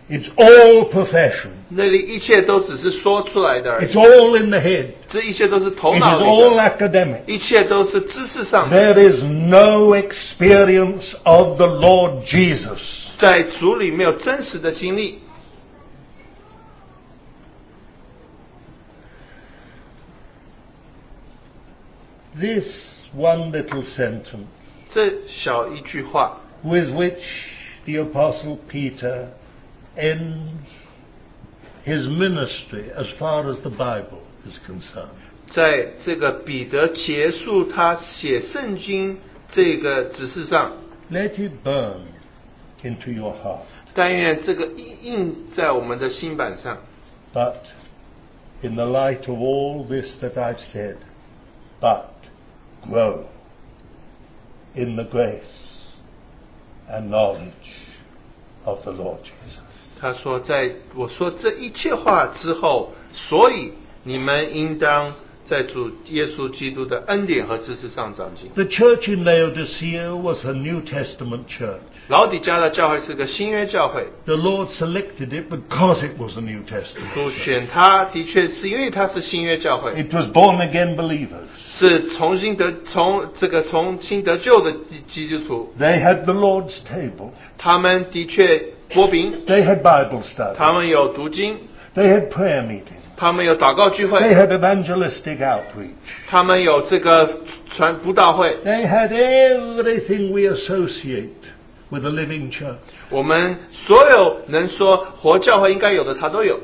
[0.09, 1.49] ，It's all profession.
[1.69, 4.85] 那里一切都只是说出来的而已 It's，all in the head.
[5.07, 7.19] 这一切都是头脑 is all，academic.
[7.27, 12.79] 一切都是知识上的，There is no experience of the Lord Jesus.
[13.17, 15.19] 在主里没有真实的经历。
[22.38, 24.46] This one little sentence
[24.90, 27.22] 这小一句话， with which
[27.86, 29.28] the Apostle Peter
[29.96, 30.68] ends
[31.84, 35.16] his ministry as far as the Bible is concerned.
[35.48, 39.18] 在这个彼得结束他写圣经
[39.48, 40.72] 这个指示上，
[41.10, 42.00] Let it burn
[42.82, 43.62] into your heart.
[43.94, 46.78] 但愿这个印印在我们的心板上。
[47.32, 47.54] But
[48.62, 50.96] in the light of all this that I've said,
[51.80, 52.08] but
[52.88, 53.24] grow
[54.74, 55.42] in the grace
[56.88, 57.52] and knowledge
[58.64, 59.60] of the Lord Jesus.
[60.00, 63.72] 他说，在我说这一切话之后，所以
[64.04, 68.50] 你们应当在主耶稣基督的恩典和知识上长进。
[68.52, 71.80] The church in Laodicea was a New Testament church.
[72.10, 77.14] 老底家的教会是个新约教会， The Lord selected it because it was a New Testament.
[77.14, 81.46] 主选他的确是因为他是新约教会， It was born again believers.
[81.58, 87.30] 是重新得从这个重新得救的基基督徒， They had the Lord's table.
[87.58, 90.22] 他们的确波饼， They had Bible
[90.56, 90.72] 他 study.
[90.74, 91.58] 们有读经，
[91.94, 92.94] They had prayer meeting.
[93.16, 95.90] 他们有祷告聚 They 会， had evangelistic outreach.
[96.28, 97.40] 他们有这个
[97.72, 98.58] 传布道会。
[98.64, 101.30] They had everything we associate
[101.91, 102.77] With a living church.
[103.09, 106.59] 我们所有能说活教会应该有的，他都有。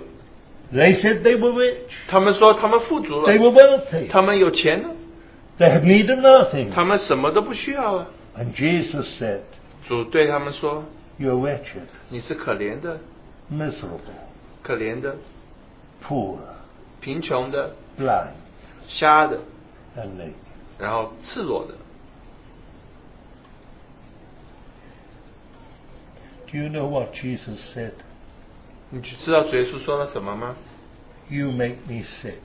[0.74, 1.76] They said they were rich.
[2.08, 4.10] 他们说他们富足了 They 了，were wealthy.
[4.10, 4.90] 他们有钱了
[5.60, 6.72] ，They had need of nothing.
[6.74, 8.08] 他们什么都不需要了。
[8.38, 9.42] And Jesus said,
[9.88, 10.84] 主对他们说
[11.20, 13.00] You're wretched,：“ 你是可怜的
[13.52, 14.18] ，miserable,
[14.62, 15.16] 可怜的
[16.06, 16.36] ，poor,
[17.00, 18.34] 贫穷的，blind,
[18.86, 19.40] 瞎的
[19.98, 20.34] ，and naked.
[20.78, 21.74] 然后赤裸的。
[26.58, 27.94] You know what Jesus said?
[28.90, 30.56] 你知道主耶稣说了什么吗
[31.30, 32.40] ？You make me sick.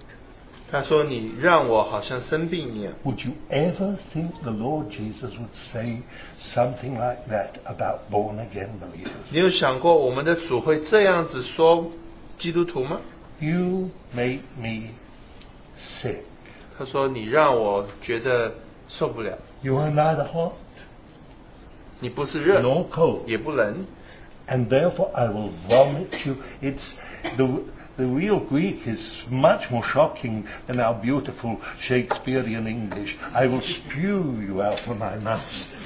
[0.73, 2.95] 他说：“你让我好像生病一样。
[3.05, 5.99] Would you ever think the Lord Jesus would say
[6.39, 9.11] something like that about born again believers?
[9.31, 11.91] 你有想过我们的主会这样子说
[12.39, 13.03] 基督徒吗
[13.39, 14.95] ？You make me
[15.79, 16.23] sick.
[16.79, 18.55] 他说：你让我觉得
[18.89, 19.37] 受不了。
[19.61, 20.53] You are neither hot
[22.01, 23.27] 你不是热，nor cold.
[23.27, 23.85] 也不冷，
[24.52, 26.38] and therefore I will vomit you.
[26.62, 26.96] It's
[27.38, 27.64] the
[27.98, 33.18] the real Greek is much more shocking than our beautiful Shakespearean English.
[33.34, 35.42] I will spew you out of my mouth.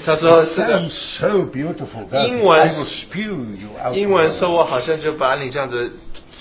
[0.06, 2.10] 他说 It 是的 sounds so beautiful.
[2.12, 2.30] doesn't it?
[2.30, 3.96] 英文- I will spew you out.
[3.96, 4.54] 英 of 文 my 说 mouth.
[4.56, 5.92] 我好像就把你这样子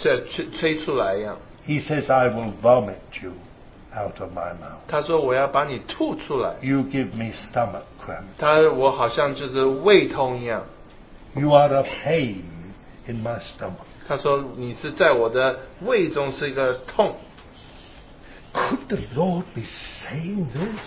[0.01, 1.37] 吹吹吹出来一样。
[1.67, 3.33] He says, I will vomit you
[3.95, 4.81] out of my mouth.
[4.89, 6.55] 他说我要把你吐出来。
[6.63, 8.25] You give me stomach cramp.
[8.39, 10.65] 他我好像就是胃痛一样。
[11.35, 12.43] You are a pain
[13.07, 13.87] in my stomach.
[14.09, 17.17] 他说你是在我的胃中是一个痛。
[18.53, 20.81] Could the Lord be saying this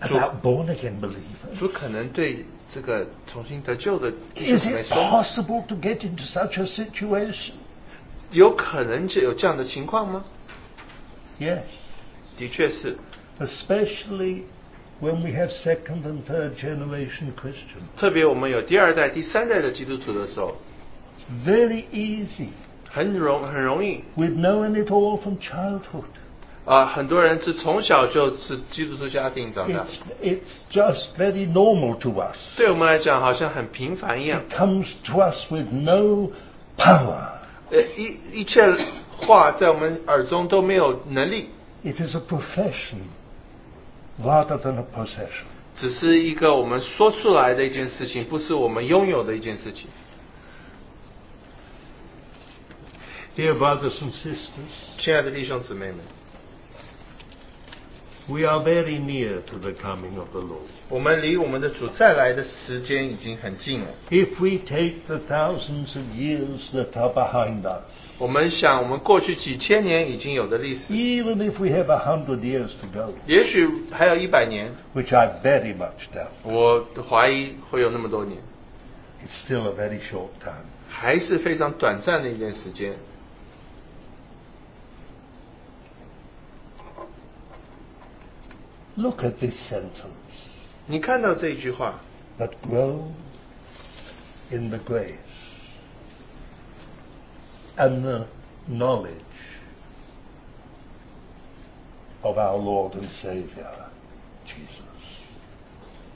[0.00, 1.58] about born again believers?
[1.58, 7.52] 主可能对这个重新得救的弟 Is 兄姊妹 it 说， possible to get into such a situation?
[8.30, 10.24] 有可能就有这样的情况吗？
[11.40, 11.62] Yes,
[12.36, 12.98] 的确是，
[13.40, 14.42] especially
[15.00, 17.82] when we have second and third generation Christians.
[17.96, 20.56] 特别我们有第二代、第三代的基督徒的时候，
[21.44, 22.48] Very easy.
[22.90, 26.04] 很容很容易 We've known it all from childhood.
[26.64, 29.84] 啊、很多人是从小就是基督徒家庭长大，
[30.22, 32.36] It's, it's just very normal to us.
[32.56, 34.42] 对我们来讲好像很平凡一样。
[34.48, 36.30] It comes to us with no
[36.78, 37.32] power.
[37.70, 38.62] 呃，一一切
[39.16, 41.48] 话在我们耳中都没有能力，
[41.82, 43.08] It is a profession
[44.19, 45.45] Rather than a possession.
[45.75, 49.87] 只是一个我们说出来的一件事情，不是我们拥有的一件事情。
[53.35, 54.49] Dear brothers and sisters,
[54.97, 55.99] 亲爱的弟兄姊妹们，
[58.27, 60.67] we are very near to the coming of the Lord.
[60.89, 63.87] 我们离我们的主再来的时间已经很近了。
[64.09, 67.83] If we take the thousands of years that are behind us,
[68.17, 78.39] 我们想，我们过去几千年已经有的历史，even if we have a hundred years to go, 也许还有一百年，which I very much doubt, 我怀疑会有那么多年
[79.23, 80.65] ，it's still a very short time.
[80.89, 82.95] 还是非常短暂的一段时间。
[88.96, 90.12] Look at this sentence
[90.86, 92.00] 你看到这一句话，
[92.38, 93.04] that grow
[94.50, 95.16] in the grace
[97.76, 98.26] and the
[98.68, 99.14] knowledge
[102.22, 103.88] of our Lord and Savior,
[104.44, 104.82] Jesus.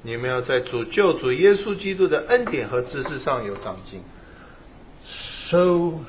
[0.02, 4.02] 你有没有在主救主耶稣基督的恩典和知识上有长进？
[5.48, 6.00] So,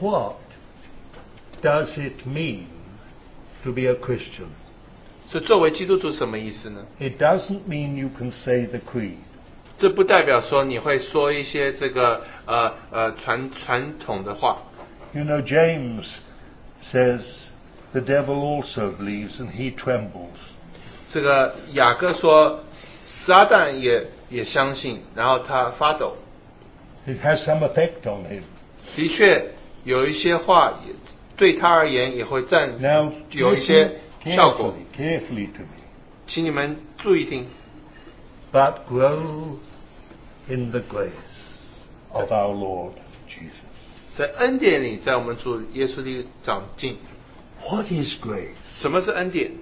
[0.00, 0.36] what
[1.60, 2.66] does it mean
[3.62, 4.48] to be a Christian?
[5.29, 9.17] 所以作为基督徒什么意思呢？It doesn't mean you can say the creed.
[9.77, 14.63] 这不代表说你会说一些这个呃呃传传统的话。
[15.13, 16.05] You know, James
[16.83, 17.21] says
[17.93, 20.37] the devil also believes and he trembles.
[21.07, 22.63] 这个雅各说，
[23.05, 26.17] 撒旦也也相信，然后他发抖。
[27.07, 28.43] It has some effect on him.
[28.95, 29.51] 的确，
[29.83, 30.93] 有一些话也
[31.37, 33.91] 对他而言也会占 Now, 有一 listen 些
[34.24, 35.82] 效果， carefully, carefully to me.
[36.26, 37.46] 请你们注意听。
[38.52, 39.58] But grow
[40.48, 41.12] in the grace
[42.10, 42.94] of our Lord
[43.28, 43.52] Jesus.
[44.14, 46.98] 在恩典里，在我们主耶稣里长进。
[47.68, 48.54] What is grace?
[48.74, 49.52] 什么是恩典？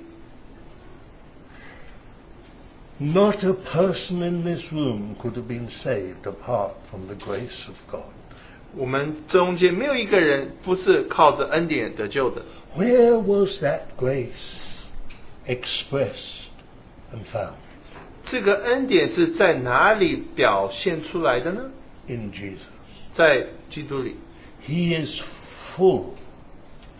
[2.98, 7.76] Not a person in this room could have been saved apart from the grace of
[7.90, 8.12] God.
[8.77, 12.43] 我们中间没有一个人不是靠着恩典得救的。
[12.77, 14.29] Where was that grace
[15.47, 16.47] expressed
[17.11, 17.53] and found?
[18.23, 21.71] 这个恩典是在哪里表现出来的呢
[22.07, 22.57] ？In Jesus.
[23.11, 24.15] 在基督里
[24.65, 25.21] ，He is
[25.75, 26.11] full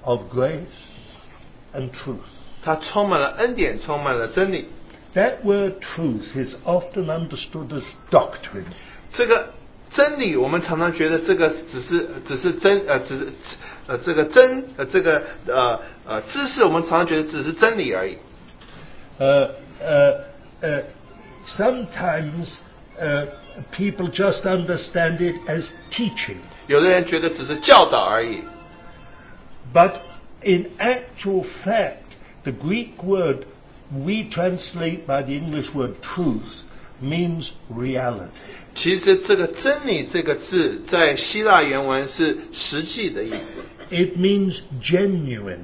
[0.02, 0.62] of grace
[1.74, 2.18] and truth.
[2.64, 4.70] 他充满了恩典，充满了真理。
[5.14, 8.66] That word truth is often understood as doctrine.
[9.12, 9.54] 这个
[9.91, 13.33] 真理，我们常常觉得这个只是只是真呃，只是
[13.87, 18.17] 呃这个真呃这个呃呃知识，我们常常觉得只是真理而已。
[19.19, 19.51] Uh,
[19.83, 20.21] uh,
[20.63, 20.83] uh,
[21.47, 22.57] sometimes
[22.99, 23.27] uh,
[23.71, 26.39] people just understand it as teaching.
[26.69, 28.43] 有的人觉得只是教导而已，
[29.75, 29.97] But
[30.43, 33.45] in actual fact, the Greek word
[33.91, 36.65] we translate by the English word truth
[37.01, 38.31] means reality.
[38.78, 43.60] 其实这个真理这个字在希腊原文是实际的意思
[43.90, 45.58] ，It means genuine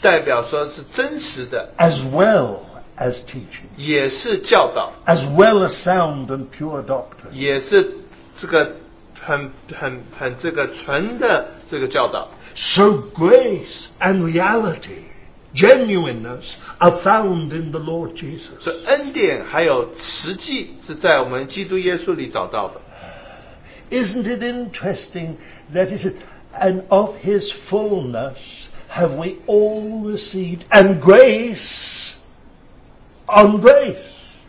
[0.00, 2.60] 代表说是真实的，as well
[2.96, 7.30] as teaching, 也是教导，as well as sound and pure doctrine.
[7.32, 7.92] 也是
[8.34, 8.76] 这个
[9.20, 12.30] 很很很这个纯的这个教导。
[12.54, 12.84] So
[13.14, 15.04] grace and reality,
[15.55, 18.59] genuineness, are found in the Lord Jesus.
[18.61, 22.81] 所以恩典还有实际是在我们基督耶稣里找到的。
[23.89, 25.35] Isn't it interesting
[25.73, 26.15] that is it,
[26.53, 28.37] and of his fullness
[28.89, 32.13] have we all received, and grace
[33.27, 33.97] on grace.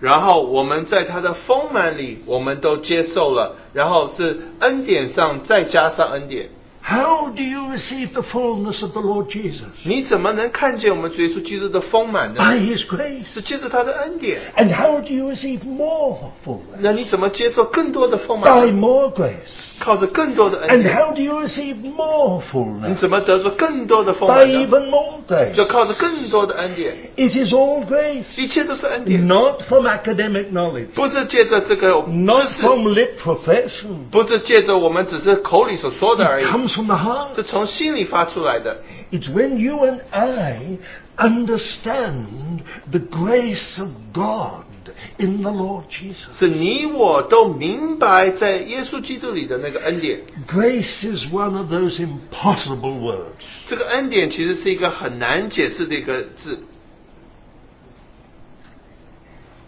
[0.01, 6.49] 然后我们在他的丰满里，我们都接受了，然后是恩典上再加上恩典。
[6.87, 9.63] How do you receive the fullness of the Lord Jesus?
[9.85, 12.43] 你怎么能看见我们主耶稣基督的丰满呢？
[12.43, 13.25] By his grace.
[13.33, 14.41] 是借着他的恩典。
[14.57, 16.81] And how do you receive more fullness?
[16.81, 18.75] 那你怎么接受更多的丰 By 满？
[18.75, 19.31] more grace.
[19.79, 20.95] 靠着更多的恩 And 典。
[20.97, 22.43] how do you receive more
[22.83, 22.95] 你 fullness?
[22.97, 24.59] 怎么得着更多的丰 By 满呢？
[24.67, 25.55] even more grace.
[25.55, 28.25] 就靠着更多的恩典， It is all grace.
[28.37, 30.89] 一切都是恩典， Not from academic knowledge.
[30.95, 34.09] 不是借着这个 Not 知识， from lip profession.
[34.11, 37.35] 不是借着我们只是口里所说的 It 而已， comes from the heart.
[37.35, 38.83] 是从心里发出来的。
[39.11, 40.79] It's when you and I
[41.17, 42.61] understand
[42.91, 44.65] the grace of God
[45.19, 46.39] in the Lord Jesus.
[46.39, 50.21] 是你我都明白在耶稣基督里的那个恩典。
[50.47, 53.43] Grace is one of those impossible words.
[53.67, 56.59] 这个恩典其实是一个很难解释的一个字。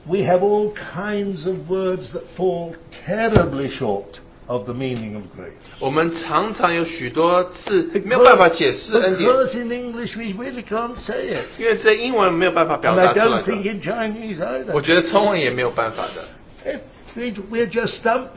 [0.07, 2.74] We have all kinds of words that fall
[3.07, 5.52] terribly short of the meaning of grace.
[5.80, 11.44] 我们常常有许多字没有办法解释恩典， because in English we really can't say it.
[11.59, 13.70] 因为在英文没有办法表 And I 达出来 don't think 的。
[13.72, 14.84] in Chinese 我 either.
[14.84, 16.28] 觉得中文也没有办法的，
[16.70, 16.78] Eh,
[17.14, 18.28] we- We're just stumped.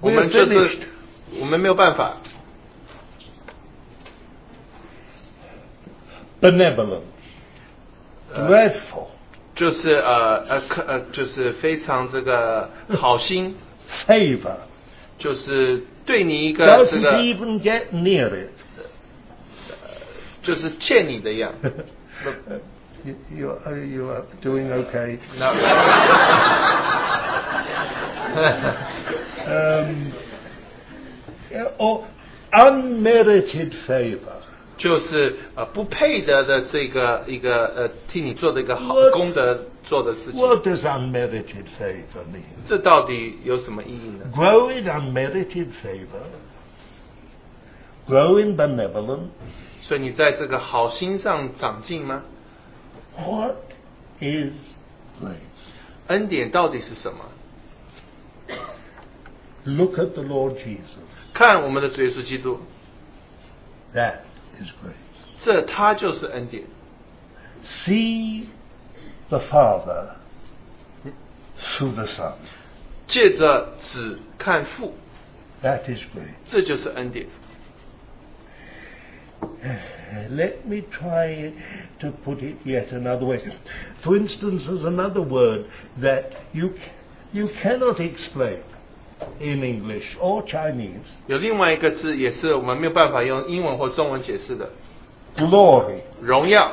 [0.00, 0.78] 我 We're 们就是 finished.
[1.38, 2.16] 我们没有办法。
[6.40, 7.02] Benevolent.
[8.34, 9.08] Dreadful.
[9.54, 13.54] 就是呃呃可呃就是非常这个好心，
[14.06, 14.56] Favor.
[15.17, 18.49] 就是对你一个这个 even get near it.
[20.41, 21.53] 就是欠你的一样。
[23.03, 25.19] you, you, are, you are doing okay.
[25.39, 25.51] No.
[29.47, 30.13] um,
[31.79, 32.07] or
[32.53, 34.41] unmerited favor.
[34.77, 42.43] 就是呃不配得的这个一个呃替你做的一个好功德做的事情，What does unmerited favor mean?
[42.65, 46.25] 这到底有什么意义呢？？Growing unmerited favor.
[48.07, 49.29] growing benevolence.
[49.81, 52.23] 所以你在这个好心上长进吗
[53.17, 53.57] ？What
[54.19, 54.53] is
[55.21, 55.37] grace?
[56.07, 57.19] 恩典到底是什么
[59.63, 60.79] ？Look at the Lord Jesus.
[61.33, 62.59] 看我们的主耶稣基督
[63.93, 64.19] ，That
[64.53, 64.95] is grace.
[65.39, 66.63] 这他就是恩典。
[67.63, 68.45] See
[69.28, 70.16] the Father
[71.76, 72.32] through the Son.
[73.06, 74.94] 借着子看父，
[75.62, 76.34] That is grace.
[76.46, 77.26] 这就是恩典。
[80.30, 81.52] Let me try
[82.00, 83.40] to put it yet another way.
[84.02, 85.66] For instance, there's another word
[86.00, 86.74] that you,
[87.32, 88.58] you cannot explain
[89.38, 91.06] in English or Chinese.
[91.26, 94.70] 有另外一个字，也是我们没有办法用英文或中文解释的
[95.36, 96.00] Glory.
[96.20, 96.72] 荣耀，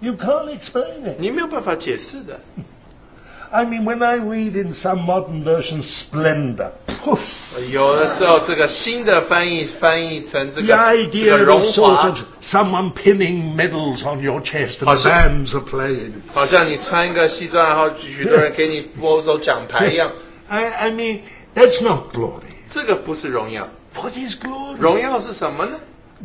[0.00, 1.16] You can't explain it.
[1.18, 2.40] 你没有办法解释的。
[3.52, 6.70] I mean, when I read in some modern versions splendor,
[7.02, 7.18] poof,
[7.68, 14.78] 有的时候这个新的翻译翻译成这 the 个这 idea 个 of 荣 sort 华 of，someone pinning medals on your chest
[14.80, 16.12] and Oh, so- bands are playing.
[16.32, 20.12] 好像你穿一个西装，然后许多人给你握手奖牌一样。
[20.48, 21.20] I, I mean,
[21.54, 22.42] that's not glory.
[22.70, 24.76] 这个不是荣耀， What is glory?
[24.78, 25.72] 荣耀是什么呢？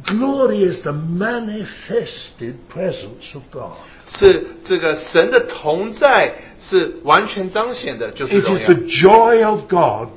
[0.06, 3.78] Glory is the manifested presence of God.
[4.08, 10.10] 是这个神的同在是完全彰显的，就是 It 荣 is 耀 the，joy of God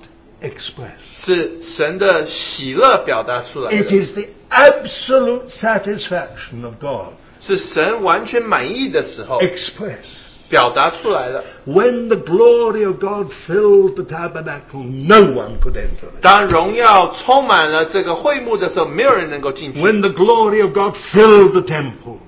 [0.43, 1.25] expressed.
[1.25, 10.22] 是神的喜乐表达出来 It 的， is the absolute satisfaction of God 是神完全满意的时候 expressed.
[10.53, 11.45] 表达出来的。
[11.67, 16.21] When the glory of God filled the tabernacle, no one could enter it.
[16.23, 19.81] 当荣耀充满了这个会幕的时候，没有人能够进去。
[19.81, 22.19] When the glory of God filled the temple,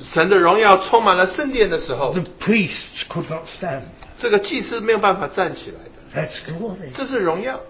[0.00, 3.82] 神的荣耀充满了圣殿的时候， the priests could not stand.
[4.18, 6.92] 这个祭司没有办法站起来的， That's glory.
[6.94, 7.60] 这是荣耀。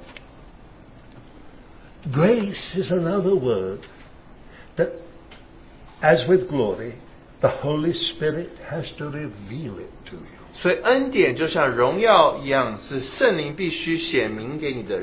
[2.13, 3.81] Grace is another word
[4.77, 4.91] that,
[6.01, 6.93] as with glory,
[7.41, 10.23] the Holy Spirit has to reveal it to you.
[10.55, 15.03] 所以恩典就像荣耀一样，是圣灵必须显明给你的。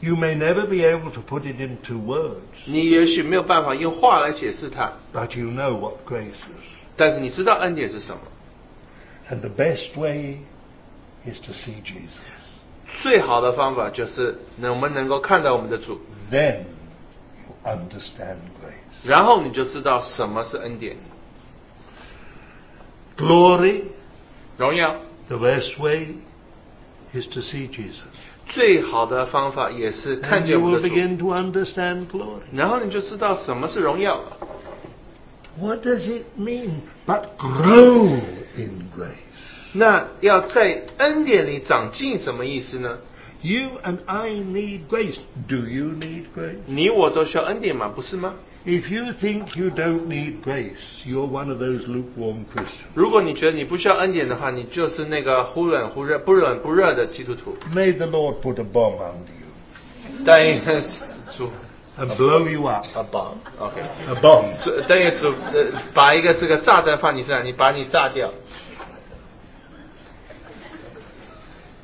[0.00, 5.94] You may never be able to put it into words, 你也许没有办法用话来解释它， but you know what
[6.06, 6.64] grace is.
[6.96, 8.22] 但是你知道恩典是什么。
[9.30, 10.38] And the best way
[11.24, 12.18] is to see Jesus.
[13.02, 16.00] 最好的方法就是能我们能够看到我们的主，
[16.32, 16.64] Then
[17.46, 19.04] you understand grace.
[19.04, 20.96] 然后你就知道什么是恩典。
[23.16, 23.82] Glory,
[24.56, 24.96] 荣耀
[25.28, 26.14] the best way
[27.12, 28.02] is to see Jesus.
[28.48, 32.42] 最好的方法也是看 And 见 you 我 will 们的主， begin to understand glory.
[32.52, 34.36] 然后你就知道什么是荣耀了。
[35.58, 36.80] What does it mean?
[37.06, 38.20] But grow
[38.56, 39.14] in grace.
[39.72, 42.98] 那要在恩典里长进，什么意思呢？
[43.42, 45.16] You and I need grace.
[45.48, 46.56] Do you need grace?
[46.66, 48.34] 你我都需要恩典嘛，不是吗？
[48.66, 52.90] If you think you don't need grace, you're one of those lukewarm Christians.
[52.94, 57.56] 如果你觉得你不需要恩典的话，你就是那个忽冷忽热、不冷不热的基督徒。
[57.74, 60.62] May the Lord put a bomb under you 但愿
[61.34, 61.50] 主
[61.98, 62.86] and blow you up.
[62.94, 64.62] 啊棒，OK， A bomb.
[64.62, 65.64] 主但愿主呃
[65.94, 68.30] 把一个这个炸弹放你身上，你把你炸掉。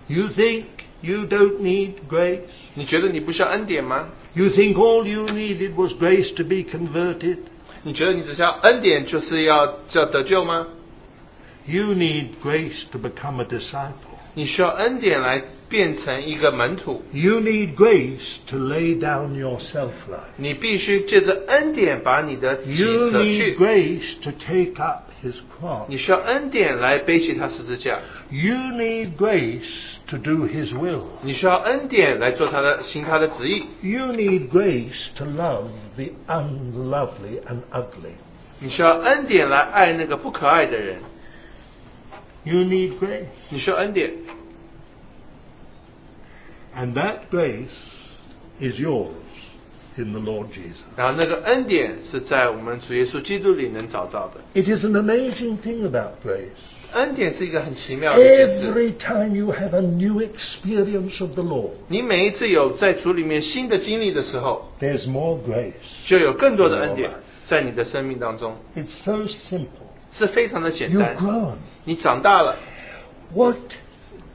[0.08, 0.64] You think
[1.00, 2.40] you don't need grace?
[2.74, 4.08] 你觉得你不需要恩典吗？
[4.34, 7.38] You think all you needed was grace to be converted?
[7.82, 10.66] 你觉得你只需要恩典就是要要得救吗？
[11.66, 13.92] You need grace to become a disciple.
[14.34, 20.34] 你需要恩典来变成一个门徒， You need grace to lay down your self life.
[20.36, 23.56] 你必须借着恩典把你的己 You 舍 need 去。
[23.56, 25.86] grace to take up his cross.
[25.88, 27.98] 你需要恩典来背起他十字架，
[28.30, 31.02] You need grace to do his will.
[31.22, 38.14] 你需要恩典来做他的行他的旨意， You need grace to love the unlovely and ugly.
[38.60, 40.98] 你需要恩典来爱那个不可爱的人，
[42.44, 43.26] You need grace.
[43.50, 44.12] 你需要恩典，
[46.76, 47.68] And that grace
[48.58, 49.10] is yours
[49.96, 50.76] in the Lord Jesus.
[50.96, 54.40] 然后那个恩典是在我们主耶稣基督里能找到的。
[54.60, 56.50] It is an amazing thing about grace.
[56.92, 58.72] 恩典是一个很奇妙的一件事。
[58.72, 65.72] Every time you have a new experience of the Lord, 你每一次有在主里面新的经历的时候， there's more grace.
[66.04, 67.10] 就有更多的恩典
[67.44, 69.66] 在你的生命当中， It's so simple.
[70.12, 71.16] 是非常的简 You've 单。
[71.16, 71.54] grown.
[71.84, 72.56] 你长大了，
[73.34, 73.56] What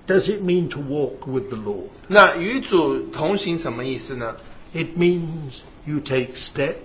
[0.08, 1.88] does it mean to walk with the Lord?
[2.08, 4.36] 那与主同行什么意思呢？
[4.76, 6.76] It means you take step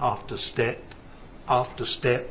[0.00, 0.76] after step
[1.46, 2.26] after step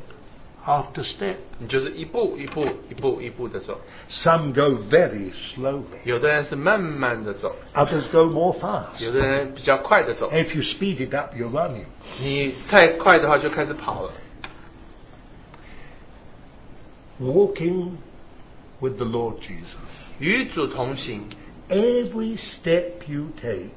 [0.64, 1.36] after step.
[1.58, 3.80] 你就是一步一步一步一步的走。
[4.08, 6.00] Some go very slowly.
[6.04, 9.04] 有的人是慢慢的走， Others go more fast.
[9.04, 10.30] 有的人比较快的走。
[10.30, 11.84] If you speed it up, you're running.
[12.20, 14.12] 你太快的话就开始跑了。
[17.20, 17.98] Walking
[18.80, 19.76] with the Lord Jesus.
[20.18, 21.28] 与主同行，
[21.68, 23.70] Every step you take,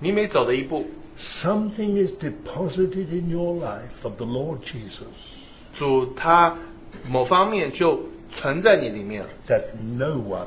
[0.00, 0.86] 你每走的一步，
[1.18, 5.06] something is deposited in your life of the Lord Jesus
[5.74, 6.56] 主他
[7.08, 8.00] 某方面就
[8.34, 9.62] 存在你里面了， that
[9.96, 10.46] no one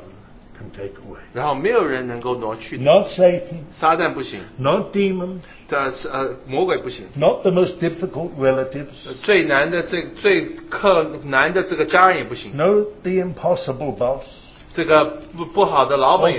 [0.57, 1.19] can take away.
[1.33, 2.83] 然后没有人能够挪去的。
[2.83, 8.85] Not Satan, 撒旦不行， not demon, 的是呃魔鬼不行， not the most difficult relatives,
[9.23, 14.23] 最难的这最克难的这个家人也不行， no the impossible boss,
[14.72, 15.04] 这个
[15.36, 16.32] 不不好的老板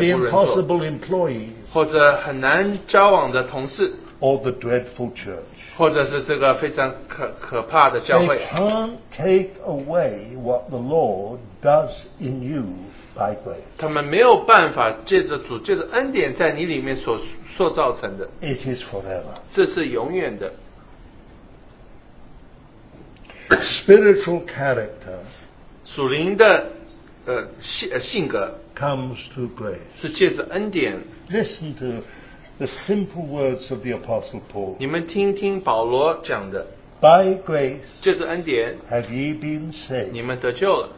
[1.71, 5.43] 或者很难交往的同事，or the dreadful church.
[5.77, 12.63] 或者是这个非常可可怕的教 They 会，can't take away what the Lord does in you
[13.15, 13.63] by grace.
[13.77, 17.19] 他们没有办法借着主借着恩典在你里面所
[17.57, 19.39] 塑造成的，It is forever.
[19.49, 20.51] 这是永远的。
[23.49, 25.19] Spiritual character
[25.83, 26.67] 属灵的
[27.26, 29.78] 呃性呃性格 comes through grace.
[29.94, 30.98] 是借着恩典。
[31.30, 32.04] Listen to
[32.58, 34.76] the simple words of the Apostle Paul.
[34.78, 36.66] 你们听听保罗讲的，
[37.00, 39.70] By grace 借着恩典， have ye been
[40.12, 40.90] 你 saved 们得救了，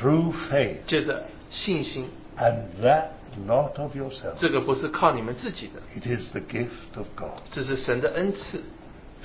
[0.00, 2.08] through faith, 借着信心。
[2.36, 3.10] and that
[3.46, 4.34] not of yourself.
[4.36, 7.42] 这个不是靠你们自己的， It is the gift of God.
[7.50, 8.62] 这是神的恩赐。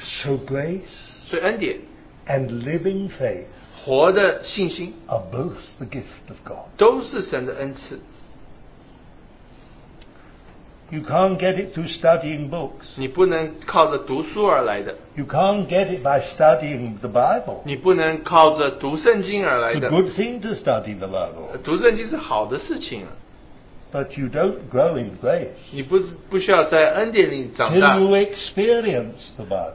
[0.01, 0.81] So grace
[1.25, 1.79] 所以恩典、
[2.27, 3.45] and living faith
[3.85, 6.65] 活的信心 are both the gift of God.
[6.77, 7.99] 都是神的恩赐。
[10.91, 12.95] You can't get it through studying books.
[12.95, 17.59] 你不能靠着读书而来的， You can't get it by studying the Bible.
[17.63, 19.89] 你不能靠着读圣经而来 It's a 的。
[19.91, 23.09] good thing to study the Bible, 读圣经是好的事情啊，
[23.93, 29.73] but you don't grow in grace 你不是不需要在恩典里长大 till，you experience the Bible.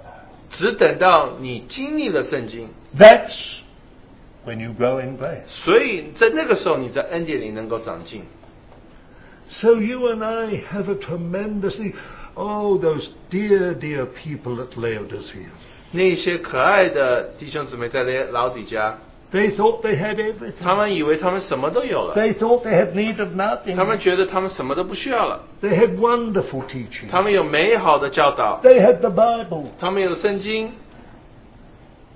[0.51, 2.69] 只等到你经历了圣经，
[2.99, 3.59] That's
[4.45, 5.47] when you grow in grace.
[5.47, 8.25] 所以在那个时候你在恩典里能够长进。
[9.47, 11.93] So you and I have a tremendously,
[12.35, 15.49] oh, those dear, dear people at Laodicea.
[15.93, 18.99] 那些可爱的弟兄姊妹在那老底家，
[19.33, 20.17] They thought they had
[20.61, 20.77] 他 everything.
[20.77, 23.77] 们以为他们什么都有了， They thought they had need of nothing.
[23.77, 27.11] 他们觉得他们什么都不需要了， They had wonderful teaching.
[27.11, 30.73] 他们有美好的教导， They had the Bible, 他们有圣经，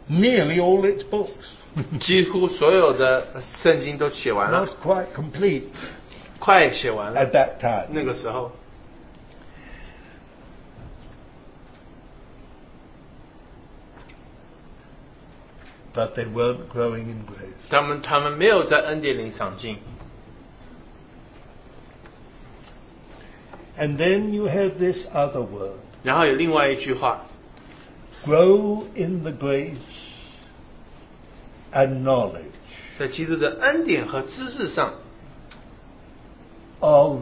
[0.08, 1.28] nearly all its books.
[2.00, 5.64] 几乎所有的圣经都写完了 Not，quite complete
[6.38, 7.20] 快写完了。
[7.20, 7.86] at that time.
[7.90, 8.52] 那个时候，
[15.94, 17.54] But they weren't growing in grace.
[17.70, 19.78] 他们他们没有在恩典里长进。
[23.76, 27.26] And then you have this other word 然后有另外一句话，
[28.24, 29.76] grow in the grace
[31.72, 32.52] and knowledge
[32.98, 34.94] 在基督的恩典和知识上，
[36.80, 37.20] of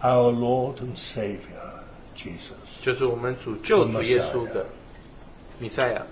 [0.00, 1.82] our Lord and Savior,
[2.16, 2.54] Jesus.
[2.82, 4.66] 就是我们主救主耶稣的
[5.58, 6.06] 弥赛亚。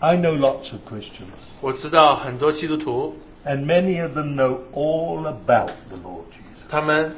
[0.00, 1.28] I know lots of Christians,
[1.60, 6.66] 我知道很多基督徒， and many of them know all about the Lord Jesus.
[6.68, 7.14] 他们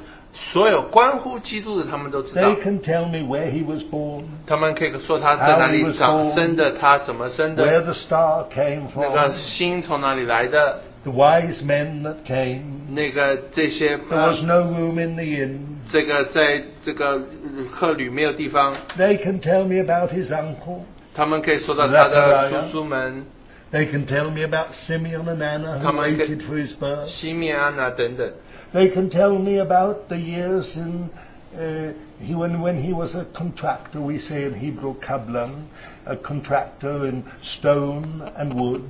[0.51, 2.61] 所有关乎基督的，他们都知道 They。
[2.61, 12.17] can tell me where he was born, 他们可以说他在哪里长生的，他怎么生的 where，the star came from, 那个星从哪里来的，the wise men that
[12.25, 12.61] came.
[12.89, 15.59] 那个这些 There was no room in the inn.
[15.91, 20.81] 这个在这个呃客旅没有地方，They can tell me about his uncle.
[21.15, 23.25] 他们可以说到他的叔叔们
[23.71, 27.07] They can tell me about Simeon and Anna who waited for his birth.
[27.07, 28.31] 西面安娜等等。
[28.72, 31.10] They can tell me about the years in
[31.54, 35.66] uh, he, when, when he was a contractor, we say in Hebrew kablan,
[36.06, 38.82] a contractor in stone and wood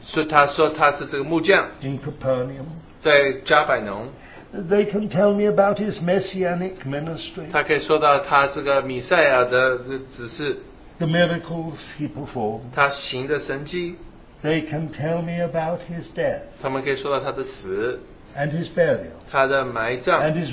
[0.00, 2.66] 所以他说他是这个木匠， in Capernaum.
[3.00, 4.08] 在加百农，
[4.52, 9.78] They can tell me about his messianic ministry, 他可以说到他这个米赛亚的
[10.12, 10.58] 指示，
[10.98, 12.60] the miracles he performed.
[12.74, 13.96] 他行的神迹，
[14.42, 18.00] They can tell me about his death 他们可以说到他的死，
[18.36, 20.50] and his burial 他的埋葬， and his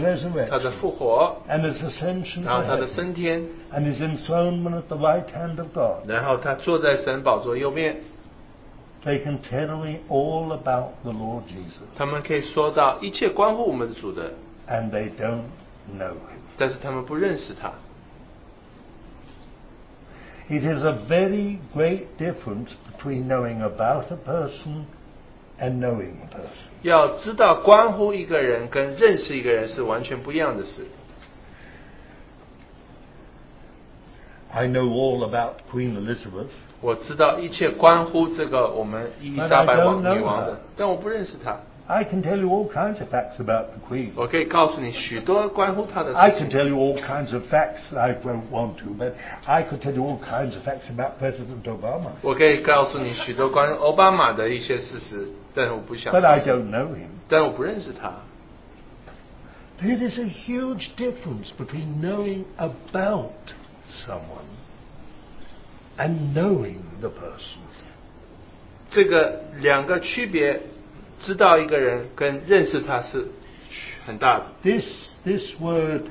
[0.50, 4.88] 他的 resurrection 复活， and his ascension 然后 to 他的 heaven 升天， and his enthronement at
[4.88, 6.08] the right hand of God.
[6.08, 7.98] 然后他坐在神宝座右面，
[9.06, 14.32] They can tell me all about the Lord Jesus, 他们可以说到一切关乎我们的主的，
[14.68, 15.46] and they don't
[15.98, 16.42] know him.
[16.58, 17.72] 但是他们不认识他。
[20.50, 24.86] It is a very great difference between knowing about a person
[25.62, 26.68] and knowing a person.
[26.84, 30.86] 要知道关乎一个人跟认识一个人是完全不一样的事。
[34.50, 36.48] I know all about Queen Elizabeth,
[36.80, 40.46] 我知道一切关乎这个我们伊丽莎白王 But I don't know 女王 her.
[40.46, 41.60] 的，但我不认识她。
[41.90, 44.10] I can tell you all kinds of facts about the Queen.
[44.16, 46.60] 我可以告诉你许多关乎她的 I 事 can 情。
[46.60, 47.96] tell you all kinds of facts.
[47.96, 49.14] I don't want to, but
[49.46, 52.12] I could tell you all kinds of facts about President Obama.
[52.22, 57.10] 我可以告诉你许多关于奥巴马的一些事实， 但是我不想 But。I don't know him.
[57.28, 58.22] 但我不认识他。
[59.82, 63.54] There is a huge difference between knowing about
[64.06, 64.48] someone
[65.98, 67.60] and knowing the person.
[68.90, 70.62] 这个两个区别，
[71.20, 73.28] 知道一个人跟认识他是
[74.06, 74.46] 很大的。
[74.64, 76.08] This, this word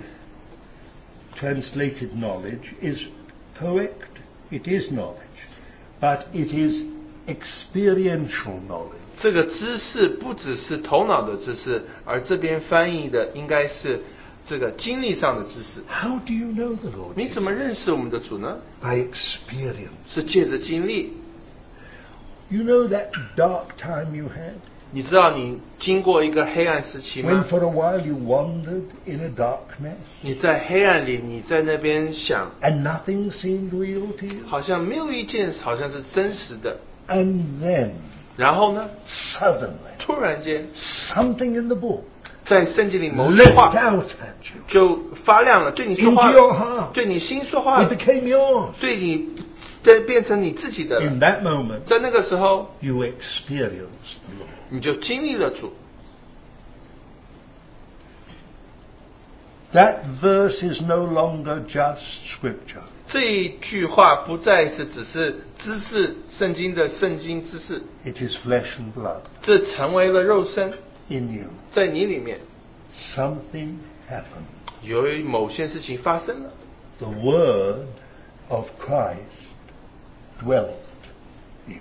[1.37, 3.03] translated knowledge is
[3.59, 4.21] correct.
[4.51, 5.17] It is knowledge.
[6.01, 6.83] But it is
[7.27, 9.00] experiential knowledge.
[9.22, 14.02] 这个知识不只是头脑的知识，而这边翻译的应该是
[14.44, 15.80] 这个经历上的知识。
[15.88, 17.14] How do you know the Lord?
[17.16, 19.90] 你怎么认识我们的主呢？By experience.
[20.08, 21.14] 是借着经历。
[22.50, 24.56] You know that dark time you had?
[24.94, 34.26] 你知道你经过一个黑暗时期吗 When 吗？for a while you wandered in a darkness 你在黑暗里，你在那边想，and nothing seemed real to
[34.26, 34.46] you?
[34.48, 36.78] 好像没有一件好像是真实的。
[37.08, 37.92] And then,
[38.41, 42.03] 然后呢， suddenly, 突然间 something in the book
[42.45, 46.93] 在圣经里某句 leapt 话 out at you 就发亮了，对你说 into 话 your heart.
[46.93, 48.73] 对你心说话 It，became yours.
[48.81, 49.31] 对你
[49.83, 51.07] 的变成你自己的了。
[51.07, 54.49] In that moment, 在那个时候， you experienced the Lord.
[54.69, 55.73] 你就经历了主。
[59.73, 62.85] That verse is no longer just scripture.
[63.11, 70.73] 这一句话不再是只是知识圣经的圣经知识， It is flesh and blood 这成为了肉身，
[71.09, 71.49] in you.
[71.71, 72.41] 在你里面
[73.15, 73.77] Something
[74.11, 74.83] happened.
[74.83, 76.51] 有某些事情发生了。
[76.99, 77.87] The word
[78.49, 79.19] of Christ
[80.43, 80.71] dwelt
[81.67, 81.81] in you.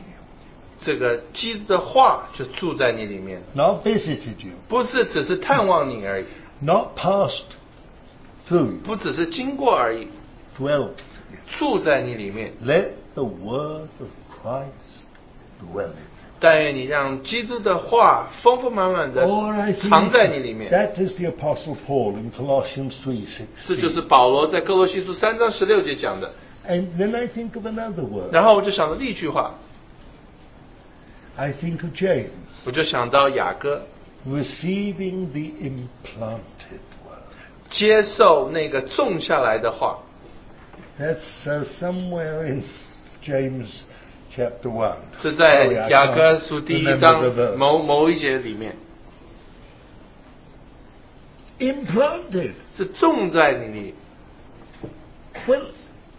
[0.78, 4.54] 这个基督的话就住在你里面， Not visited you.
[4.68, 6.26] 不是只是探望你而已，
[6.60, 7.46] Not passed
[8.48, 8.80] through you.
[8.84, 10.10] 不只是经过而已，
[10.58, 11.09] Dwelt in you.
[11.58, 12.54] 住在你里面。
[12.66, 14.10] Let the word of
[14.41, 14.72] Christ
[15.62, 16.10] dwell in you.
[16.39, 20.70] 但愿你让基督的话丰丰满满的 Or I think 藏在你里面。
[20.72, 22.96] that is the Apostle Paul in Colossians
[23.66, 24.08] 这就是 3.16.
[24.08, 26.34] 保罗在哥罗西书三章十六节讲的。
[26.68, 28.32] And then I think of another word.
[28.34, 29.54] 然后我就想到另一句话，
[31.38, 32.30] I think of James
[32.66, 33.86] 我就想到雅各
[34.28, 37.22] receiving the implanted word.
[37.70, 40.00] 接受那个种下来的话，
[41.00, 42.64] That's uh, somewhere in
[43.22, 43.84] James
[44.36, 44.96] chapter 1.
[45.22, 47.56] 是在 Sorry, I 雅 can't 各书第一 remember 章 the verse.
[47.56, 48.76] 某某一节里面，
[51.60, 52.54] Implanted.
[52.76, 53.93] 是种在你里。
[55.48, 55.68] Well,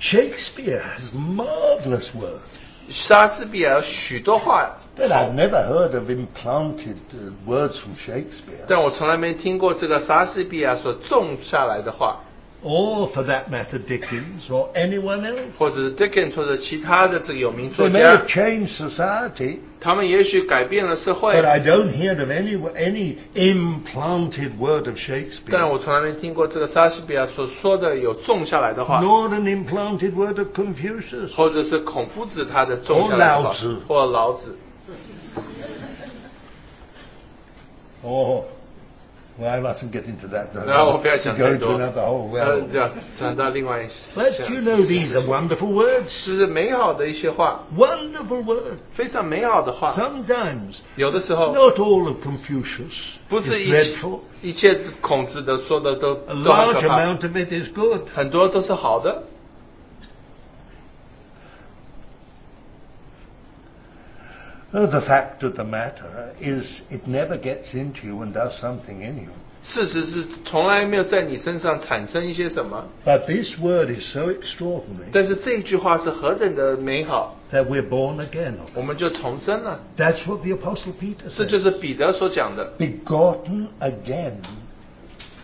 [0.00, 2.40] Shakespeare has marvelous words.
[2.88, 8.64] 莎士比亚有许多话， But I've never heard of implanted uh, words from Shakespeare.
[8.68, 12.20] 但我从来没听过这个莎士比亚所种下来的话，
[12.63, 15.49] Or, for that matter, Dickens or anyone else.
[15.57, 22.29] 或者是 Dickens 或者其他的这个有名 They 作 may 家 have，changed society, 他们也许改变了社会 but 会，I don't hear of
[22.29, 25.67] any, any implanted word of 但 Shakespeare.
[25.67, 31.33] 我从来没听过这个莎士比亚所说的有种下来的话，Nor an implanted word of Confucius.
[31.33, 34.55] 或者是孔夫子他的种下来的话或老子，或老子。
[38.03, 38.43] Oh,
[39.38, 40.54] well, I mustn't get into that.
[40.54, 40.64] though.
[40.66, 42.64] 然后我不要 To 讲 go 太 into 多， another whole 呃， realm.
[42.72, 43.86] 这样讲到另外一
[44.18, 46.08] But you know these are wonderful words.
[46.08, 48.78] 是美好的一些话， Wonderful words.
[48.94, 49.92] 非常美好的话。
[49.92, 52.94] Sometimes, 有的时候 not all of Confucius
[53.28, 54.20] 不 is 是一 dreadful.
[54.42, 58.00] 一切孔子的说的都 A 都很 large 可怕， amount of it is good.
[58.14, 59.22] 很多都是好的。
[64.72, 69.16] the fact of the matter is it never gets into you and does something in
[69.16, 69.30] you.
[69.62, 78.60] 事实是从来没有在你身上产生一些什么， But this word is so extraordinary 但是这一句话是何等的美好， that we're born again.
[78.60, 78.68] of.
[78.74, 79.80] 我们就重生了。
[79.96, 81.62] That's what the Apostle Peter 这就 said.
[81.62, 84.36] 是彼得所讲的， Begotten again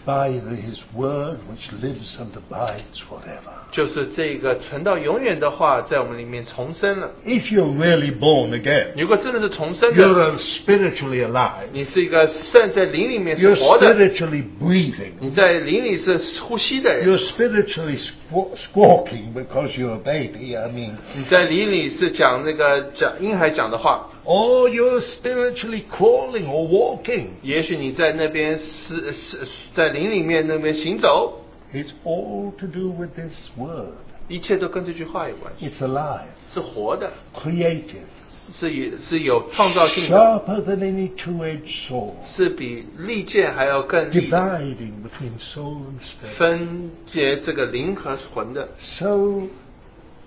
[0.05, 3.56] by the, his word which lives and abides forever.
[3.70, 7.12] 就是这个存到永远的话，在我们里面重生了。
[7.26, 11.68] If you're really born again, 如果真的是重生 you're 的，uh, spiritually alive.
[11.74, 15.12] 你是一个站在灵里面是活的 You're，spiritually breathing.
[15.20, 20.56] 你在灵里是呼吸的人，You're spiritually squ- squawking because you're a baby.
[20.56, 27.28] I mean, 你在灵里是讲那个讲婴孩讲的话，or you're spiritually crawling or walking.
[27.42, 29.40] 也许你在那边是是
[29.74, 31.42] 在灵里面那边行走，
[31.74, 33.98] It's all to do with this word.
[34.28, 38.04] 一切都跟这句话有关系，It's alive, 是活的，creative,
[38.52, 46.36] 是有是有创造性的，sharper than any two-edged sword, 是比利剑还要更，dividing between soul and spirit.
[46.36, 48.68] 分别这个灵和魂的。
[48.82, 49.44] So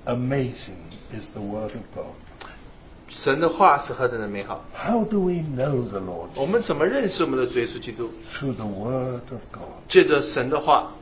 [0.07, 0.81] amazing
[1.11, 2.15] is the word of God.
[3.11, 6.29] 神的话是何等的美好！How do we know the Lord?
[6.37, 10.95] 我们怎么认识我们的主耶稣基督？Through the word of God, 借着神的话，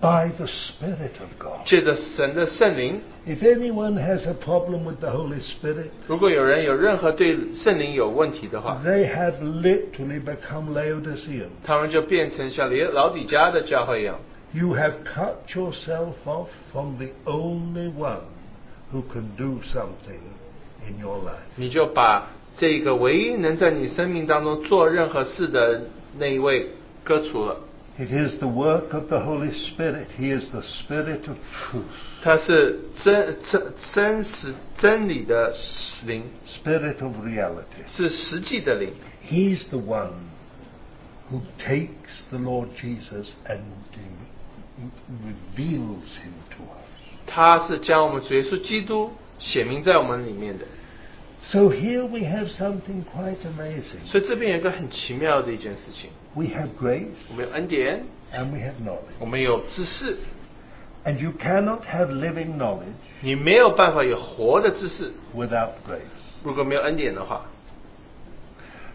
[0.00, 1.64] by the Spirit of God.
[1.66, 3.00] 借着神的圣灵。
[3.26, 11.50] If anyone has a problem with the Holy Spirit, 如果有人有任何对圣灵有问题的话，they have literally become Laodiceans.
[11.62, 14.18] 他们就变成像老底家的教会一样
[14.52, 18.24] ，You have cut yourself off from the only one
[18.92, 20.20] who can do something
[20.88, 21.44] in your life.
[21.56, 25.82] 你就把这个唯一能在你生命当中做任何事的
[26.18, 26.70] 那一位
[27.02, 27.58] 割除了。
[27.97, 30.07] It is the work of the Holy Spirit.
[30.17, 31.83] He is the Spirit of truth,
[32.23, 35.53] 它是真真真实真理的
[36.05, 37.85] 灵， Spirit of reality.
[37.87, 38.93] 是实际的灵。
[39.21, 40.29] He's the one
[41.29, 44.85] who takes the Lord Jesus and uh,
[45.25, 46.87] reveals him to us.
[47.27, 50.65] 他是将我们主耶稣基督显明在我们里面的。
[51.41, 54.05] So here we have something quite amazing.
[54.05, 58.03] 所以这边有一个很奇妙的一件事情， We have grace 我们有恩典，
[58.33, 59.15] and we have knowledge.
[59.19, 60.17] 我们有知识，
[61.03, 66.01] And you cannot have living knowledge 你没有办法有活的知识， without grace.
[66.43, 67.45] 如果没有恩典的话。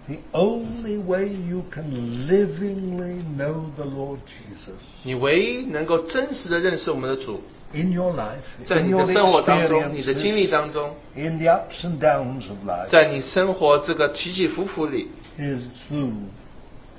[0.07, 7.41] The only way you can livingly know the Lord Jesus 你唯一能够真实的认识我们的主，
[7.73, 12.47] in your life, 在 in 你 your 的生活当中，你的经历 experiences, 当中， in the ups and downs
[12.51, 15.09] of life, 在你生活这个起起伏伏里，
[15.39, 16.12] is through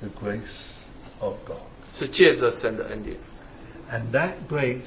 [0.00, 0.40] the grace
[1.20, 1.58] of God.
[1.94, 3.16] 是借着神的恩典，
[3.90, 4.82] And that grace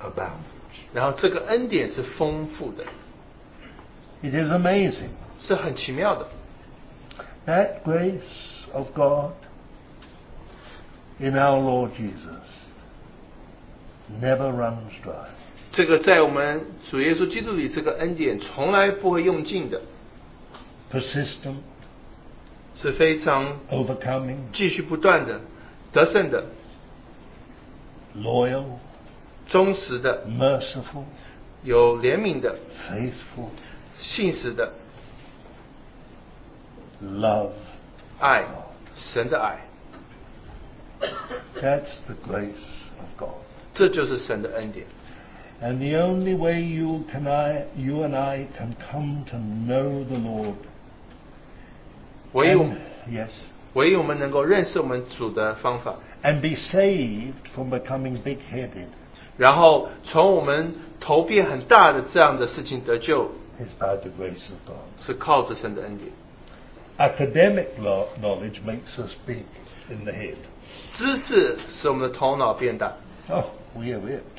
[0.00, 0.46] abounds.
[0.94, 2.84] 然后这个恩典是丰富的，
[4.22, 5.10] It is amazing.
[5.38, 6.26] 是很奇妙的。
[7.46, 8.20] That grace
[8.72, 9.32] of God
[11.18, 12.42] in our Lord Jesus
[14.10, 15.28] never runs dry.
[15.70, 19.82] 这个在我们主耶稣基督里，这个恩典从来不会用尽的，
[20.90, 21.56] Persistent,
[22.75, 25.41] 是非常 overcoming, 继续不断的、
[25.91, 26.45] 得胜的、
[28.15, 28.65] loyal,
[29.45, 31.03] 忠实的、merciful,
[31.63, 32.55] 有怜悯的、
[32.89, 33.49] faithful,
[33.99, 34.71] 信实的
[37.01, 37.51] love.
[38.19, 38.45] 爱，
[38.95, 39.59] 神的爱
[41.55, 42.53] ，That's the grace
[42.99, 43.41] of God.
[43.73, 44.85] 这就是神的恩典。
[45.61, 50.55] And the only way you can I, you and I can come to know the Lord.
[52.33, 52.75] 唯一我 and,
[53.09, 53.29] yes,
[53.73, 58.87] 唯一我们能够认识我们主的方法，and be saved from becoming big-headed
[59.37, 64.85] 然后从我们头变很大的这样的事情得救，is by the grace of God.
[64.99, 66.11] 是靠着神的恩典。
[66.97, 67.67] Academic
[68.21, 69.45] knowledge makes us big
[69.89, 70.35] in the head.
[70.93, 72.95] 知识使我们的头脑变大。
[73.29, 74.32] Oh, we are it.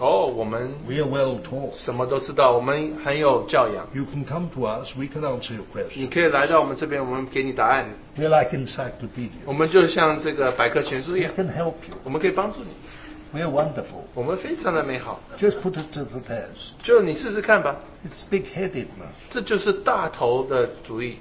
[0.00, 1.76] 哦，我们 We are well taught.
[1.76, 3.86] 什么都知道，我们很有教养。
[3.92, 5.64] You can come to us, we can answer your
[5.94, 6.10] 你 questions.
[6.12, 7.88] 可以来到我们这边，我们给你答案。
[8.16, 9.44] We're like encyclopedia.
[9.44, 11.96] 我们就像这个百科全书一 We 样， can help you.
[12.02, 12.70] 我们可以帮助你。
[13.38, 14.02] We're wonderful.
[14.14, 16.72] 我们非常的美好， Just put it to the test.
[16.82, 17.76] 就你试试看吧。
[18.04, 19.14] It's big-headedness.
[19.30, 21.18] 这就是大头的主意，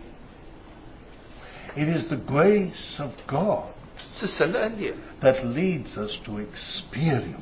[1.75, 3.65] It is the grace of God
[4.13, 7.33] 是神的恩典， that leads us to experience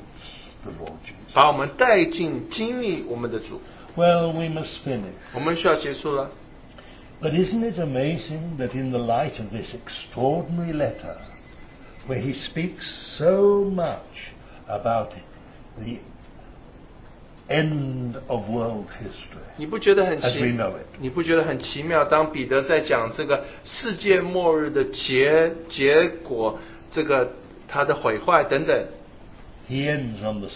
[0.63, 1.24] the Lord Jesus.
[1.36, 3.60] 把我们带进经历我们的主。
[3.94, 5.12] Well, we must finish.
[5.34, 6.30] 我们需要结束了。
[7.20, 11.18] But isn't it amazing that in the light of this extraordinary letter,
[12.08, 12.86] where he speaks
[13.18, 14.32] so much
[14.66, 15.10] about
[15.78, 15.98] the
[17.48, 22.06] end of world history, 你不觉得很 as we 奇？know it, 你不觉得很奇妙？
[22.06, 26.58] 当彼得在讲这个世界末日的结结果，
[26.90, 27.30] 这个
[27.68, 28.86] 它的毁坏等等
[29.68, 30.48] ，he ends on the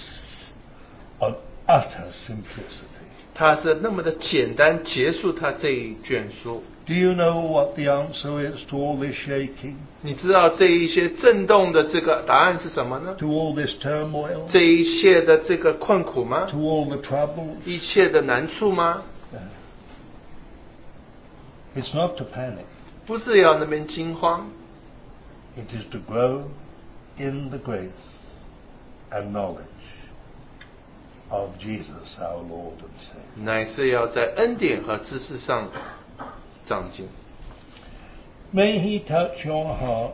[1.69, 3.03] utter simplicity.
[3.33, 6.63] 他是那么的简单结束他这一卷书。
[6.85, 13.15] Do you know what the answer is to all this shaking, 你知道这一些震动的这个答案是什么呢？
[13.17, 17.55] to all this turmoil, 这一切的这个困苦吗 to？all the trouble?
[17.65, 19.01] 一切的难处吗？
[21.75, 22.63] It's not to panic.
[23.05, 24.49] 不是要那边惊慌，
[25.57, 26.43] It is to grow
[27.17, 27.89] in the grace
[29.11, 29.65] and knowledge
[31.29, 33.43] of Jesus our Lord and Savior.
[33.43, 35.69] 乃是要在恩典和知识上
[36.63, 37.07] 长进。
[38.53, 40.11] May He touch your hearts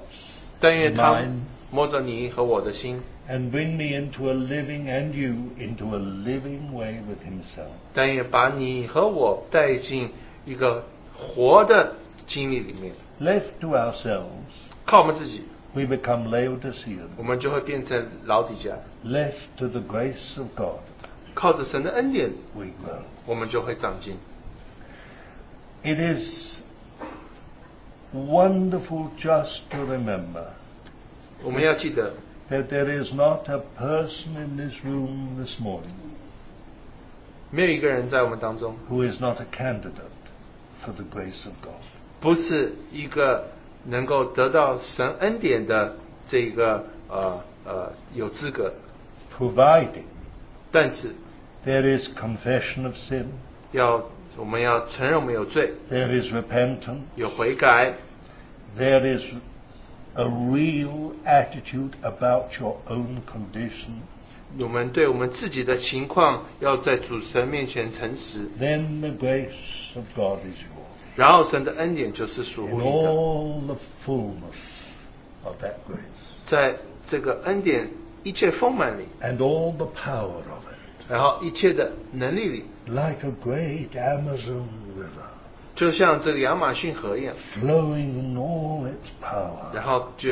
[0.60, 1.42] 但愿他 Mine
[1.72, 7.70] 摸着你和我的心， and bring me into a living and you into a living way with Himself.
[7.94, 10.12] 但愿把你和我带进
[10.46, 10.86] 一个
[11.16, 11.96] 活的
[12.26, 12.94] 经历里面。
[13.20, 14.26] Left to ourselves,
[14.86, 15.44] 靠我们自己，
[15.74, 17.08] we become Laodicean.
[17.18, 20.80] 我们就会变成老底家； Left to the grace of God,
[21.36, 23.00] 靠着神的恩典， we grow.
[23.26, 24.18] 我们就会长进。
[25.84, 26.62] It is
[28.14, 30.46] wonderful just to remember
[31.44, 32.14] 我们要记得，
[32.50, 35.96] that there is not a person in this room this morning
[37.50, 39.92] 没有一个人在我们当中 who is not a candidate
[40.86, 41.82] for the grace of God.
[42.20, 43.48] 不是一个
[43.86, 45.96] 能够得到神恩典的
[46.28, 48.74] 这个呃呃有资格，
[49.36, 50.04] providing
[50.72, 51.16] 但是
[51.66, 53.26] there is confession of sin,
[53.72, 54.04] 要
[54.38, 57.02] 我们要承认我们有罪， There is repentance.
[57.16, 57.94] 有悔改，
[58.78, 59.24] There is
[60.16, 64.02] a real attitude about your own condition.
[64.60, 71.16] 我们对我们自己的情况要在主神面前诚实， Then the grace of God is yours.
[71.16, 73.10] 然后神的恩典就是属 In 乎你的。
[73.10, 73.76] all the
[74.06, 74.60] fullness
[75.44, 76.00] of that grace.
[76.46, 76.76] 在
[77.06, 77.90] 这个恩典
[78.24, 80.75] 一切丰满里， And all the power of it.
[81.09, 85.27] 然后一切的能力里，Like a great Amazon river.
[85.75, 89.75] 就像这个亚马逊河一样，Flowing in all its power.
[89.75, 90.31] 然后就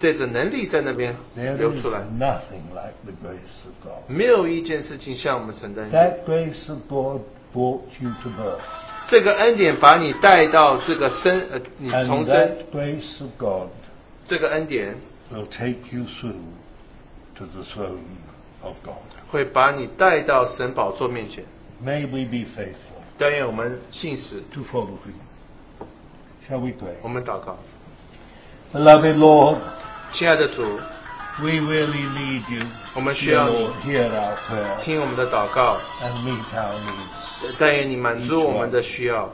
[0.00, 1.14] 带着能力在那边
[1.58, 2.00] 流出来。
[2.18, 4.08] nothing like the grace of God.
[4.08, 6.02] 没有一件事情像我们神的恩典。
[6.02, 7.22] That grace of God
[7.54, 8.58] brought you to birth.
[9.06, 12.34] 这个恩典把你带到这个生，呃，你重生。
[12.34, 13.68] that grace of God
[14.26, 14.96] 这个恩典
[15.30, 16.40] will take you through
[17.36, 18.00] to the throne
[18.62, 18.94] of God.
[19.32, 21.42] 会把你带到神宝座面前。
[21.82, 25.86] May we be faithful 但愿我们信使，to follow Him.
[26.46, 26.94] Shall we pray?
[27.02, 27.58] 我们祷告
[28.74, 29.56] ，Beloved Lord,
[30.12, 30.62] 亲爱的主
[31.40, 32.66] ，we really need you.
[32.94, 37.56] 我们需要你 hear our prayer 听我们的祷告，and meet our needs.
[37.58, 39.30] 但愿你满足我们的需要。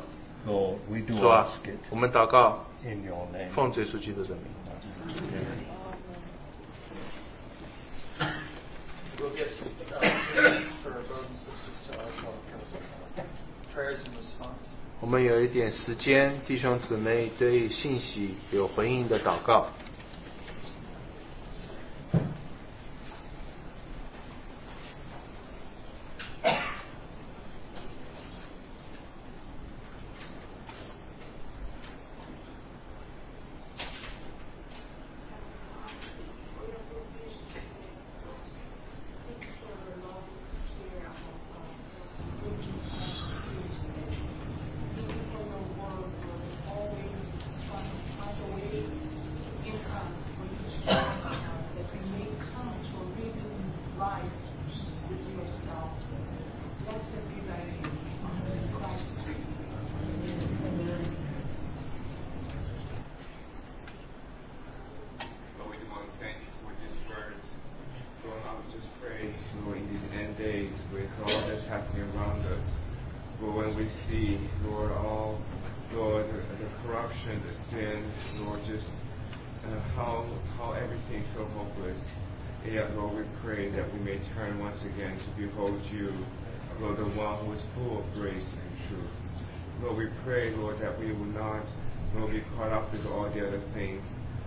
[0.47, 3.51] Lord, we do ask it，我们祷告，in your name.
[3.53, 5.78] 奉主耶稣基督的名。
[9.21, 10.01] We'll get some uh,
[10.83, 12.29] for our brothers and sisters to also
[13.75, 14.63] prayers in response.
[15.01, 19.69] 我们有一点时间，弟兄姊妹对信息有回应的祷告。
[73.79, 75.41] We see, Lord, all,
[75.95, 78.11] Lord, the, the corruption, the sin,
[78.43, 78.91] Lord, just
[79.71, 80.27] uh, how
[80.59, 81.97] how everything's so hopeless.
[82.65, 86.11] And yet, Lord, we pray that we may turn once again to behold you,
[86.81, 89.15] Lord, the one who is full of grace and truth.
[89.81, 91.63] Lord, we pray, Lord, that we will not,
[92.17, 94.03] Lord, be caught up with all the other things,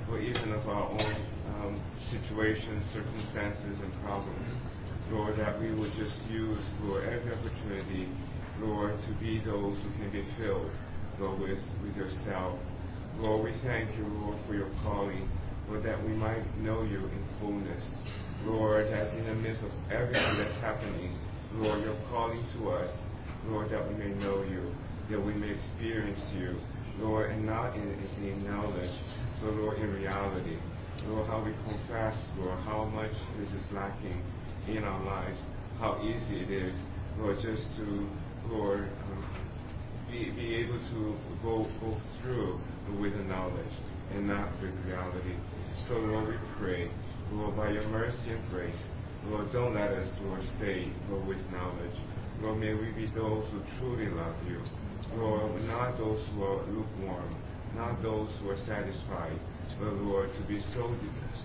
[0.10, 1.16] or even of our own
[1.56, 4.52] um, situations, circumstances, and problems.
[5.10, 8.10] Lord, that we will just use, Lord, every opportunity,
[8.62, 10.70] Lord, to be those who can be filled,
[11.20, 12.60] Lord, with, with yourself.
[13.18, 15.28] Lord, we thank you, Lord, for your calling,
[15.68, 17.84] Lord, that we might know you in fullness.
[18.46, 21.18] Lord, that in the midst of everything that's happening,
[21.56, 22.90] Lord, you're calling to us,
[23.48, 24.72] Lord, that we may know you,
[25.10, 26.56] that we may experience you,
[27.00, 28.92] Lord, and not in, in, knowledge,
[29.42, 30.58] but Lord, in reality.
[31.08, 34.22] Lord, how we confess, Lord, how much this is lacking
[34.68, 35.40] in our lives,
[35.80, 36.76] how easy it is,
[37.18, 38.08] Lord, just to,
[38.52, 39.26] Lord, um,
[40.12, 42.60] be, be able to go, go through
[43.00, 43.74] with the knowledge
[44.14, 45.36] and not with reality.
[45.88, 46.92] So, Lord, we pray,
[47.32, 48.76] Lord, by your mercy and grace,
[49.28, 51.96] Lord, don't let us, Lord, stay, Lord, with knowledge.
[52.42, 54.62] Lord, may we be those who truly love you.
[55.16, 57.36] Lord, not those who are lukewarm,
[57.76, 59.40] not those who are satisfied,
[59.80, 60.94] but Lord, to be so,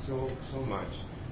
[0.07, 0.91] so, so much,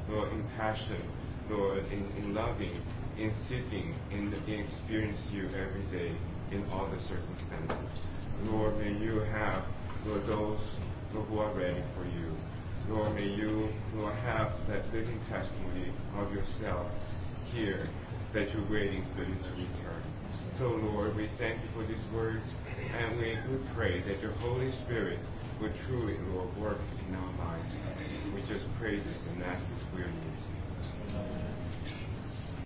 [0.09, 1.03] Lord, in passion,
[1.51, 2.81] Lord, in, in loving,
[3.19, 6.17] in seeking, in, the experience you every day
[6.51, 7.91] in all the circumstances.
[8.45, 9.65] Lord, may you have,
[10.07, 10.61] Lord, those
[11.15, 12.35] Lord, who are ready for you.
[12.89, 16.91] Lord, may you, Lord, have that living testimony of yourself
[17.53, 17.89] here
[18.35, 20.03] that you're waiting for you to return.
[20.59, 22.45] So, Lord, we thank you for these words,
[22.99, 25.21] and we, we pray that your Holy Spirit
[25.61, 27.73] would truly, Lord, work in our lives.
[28.35, 30.24] We just pray this and ask this needs.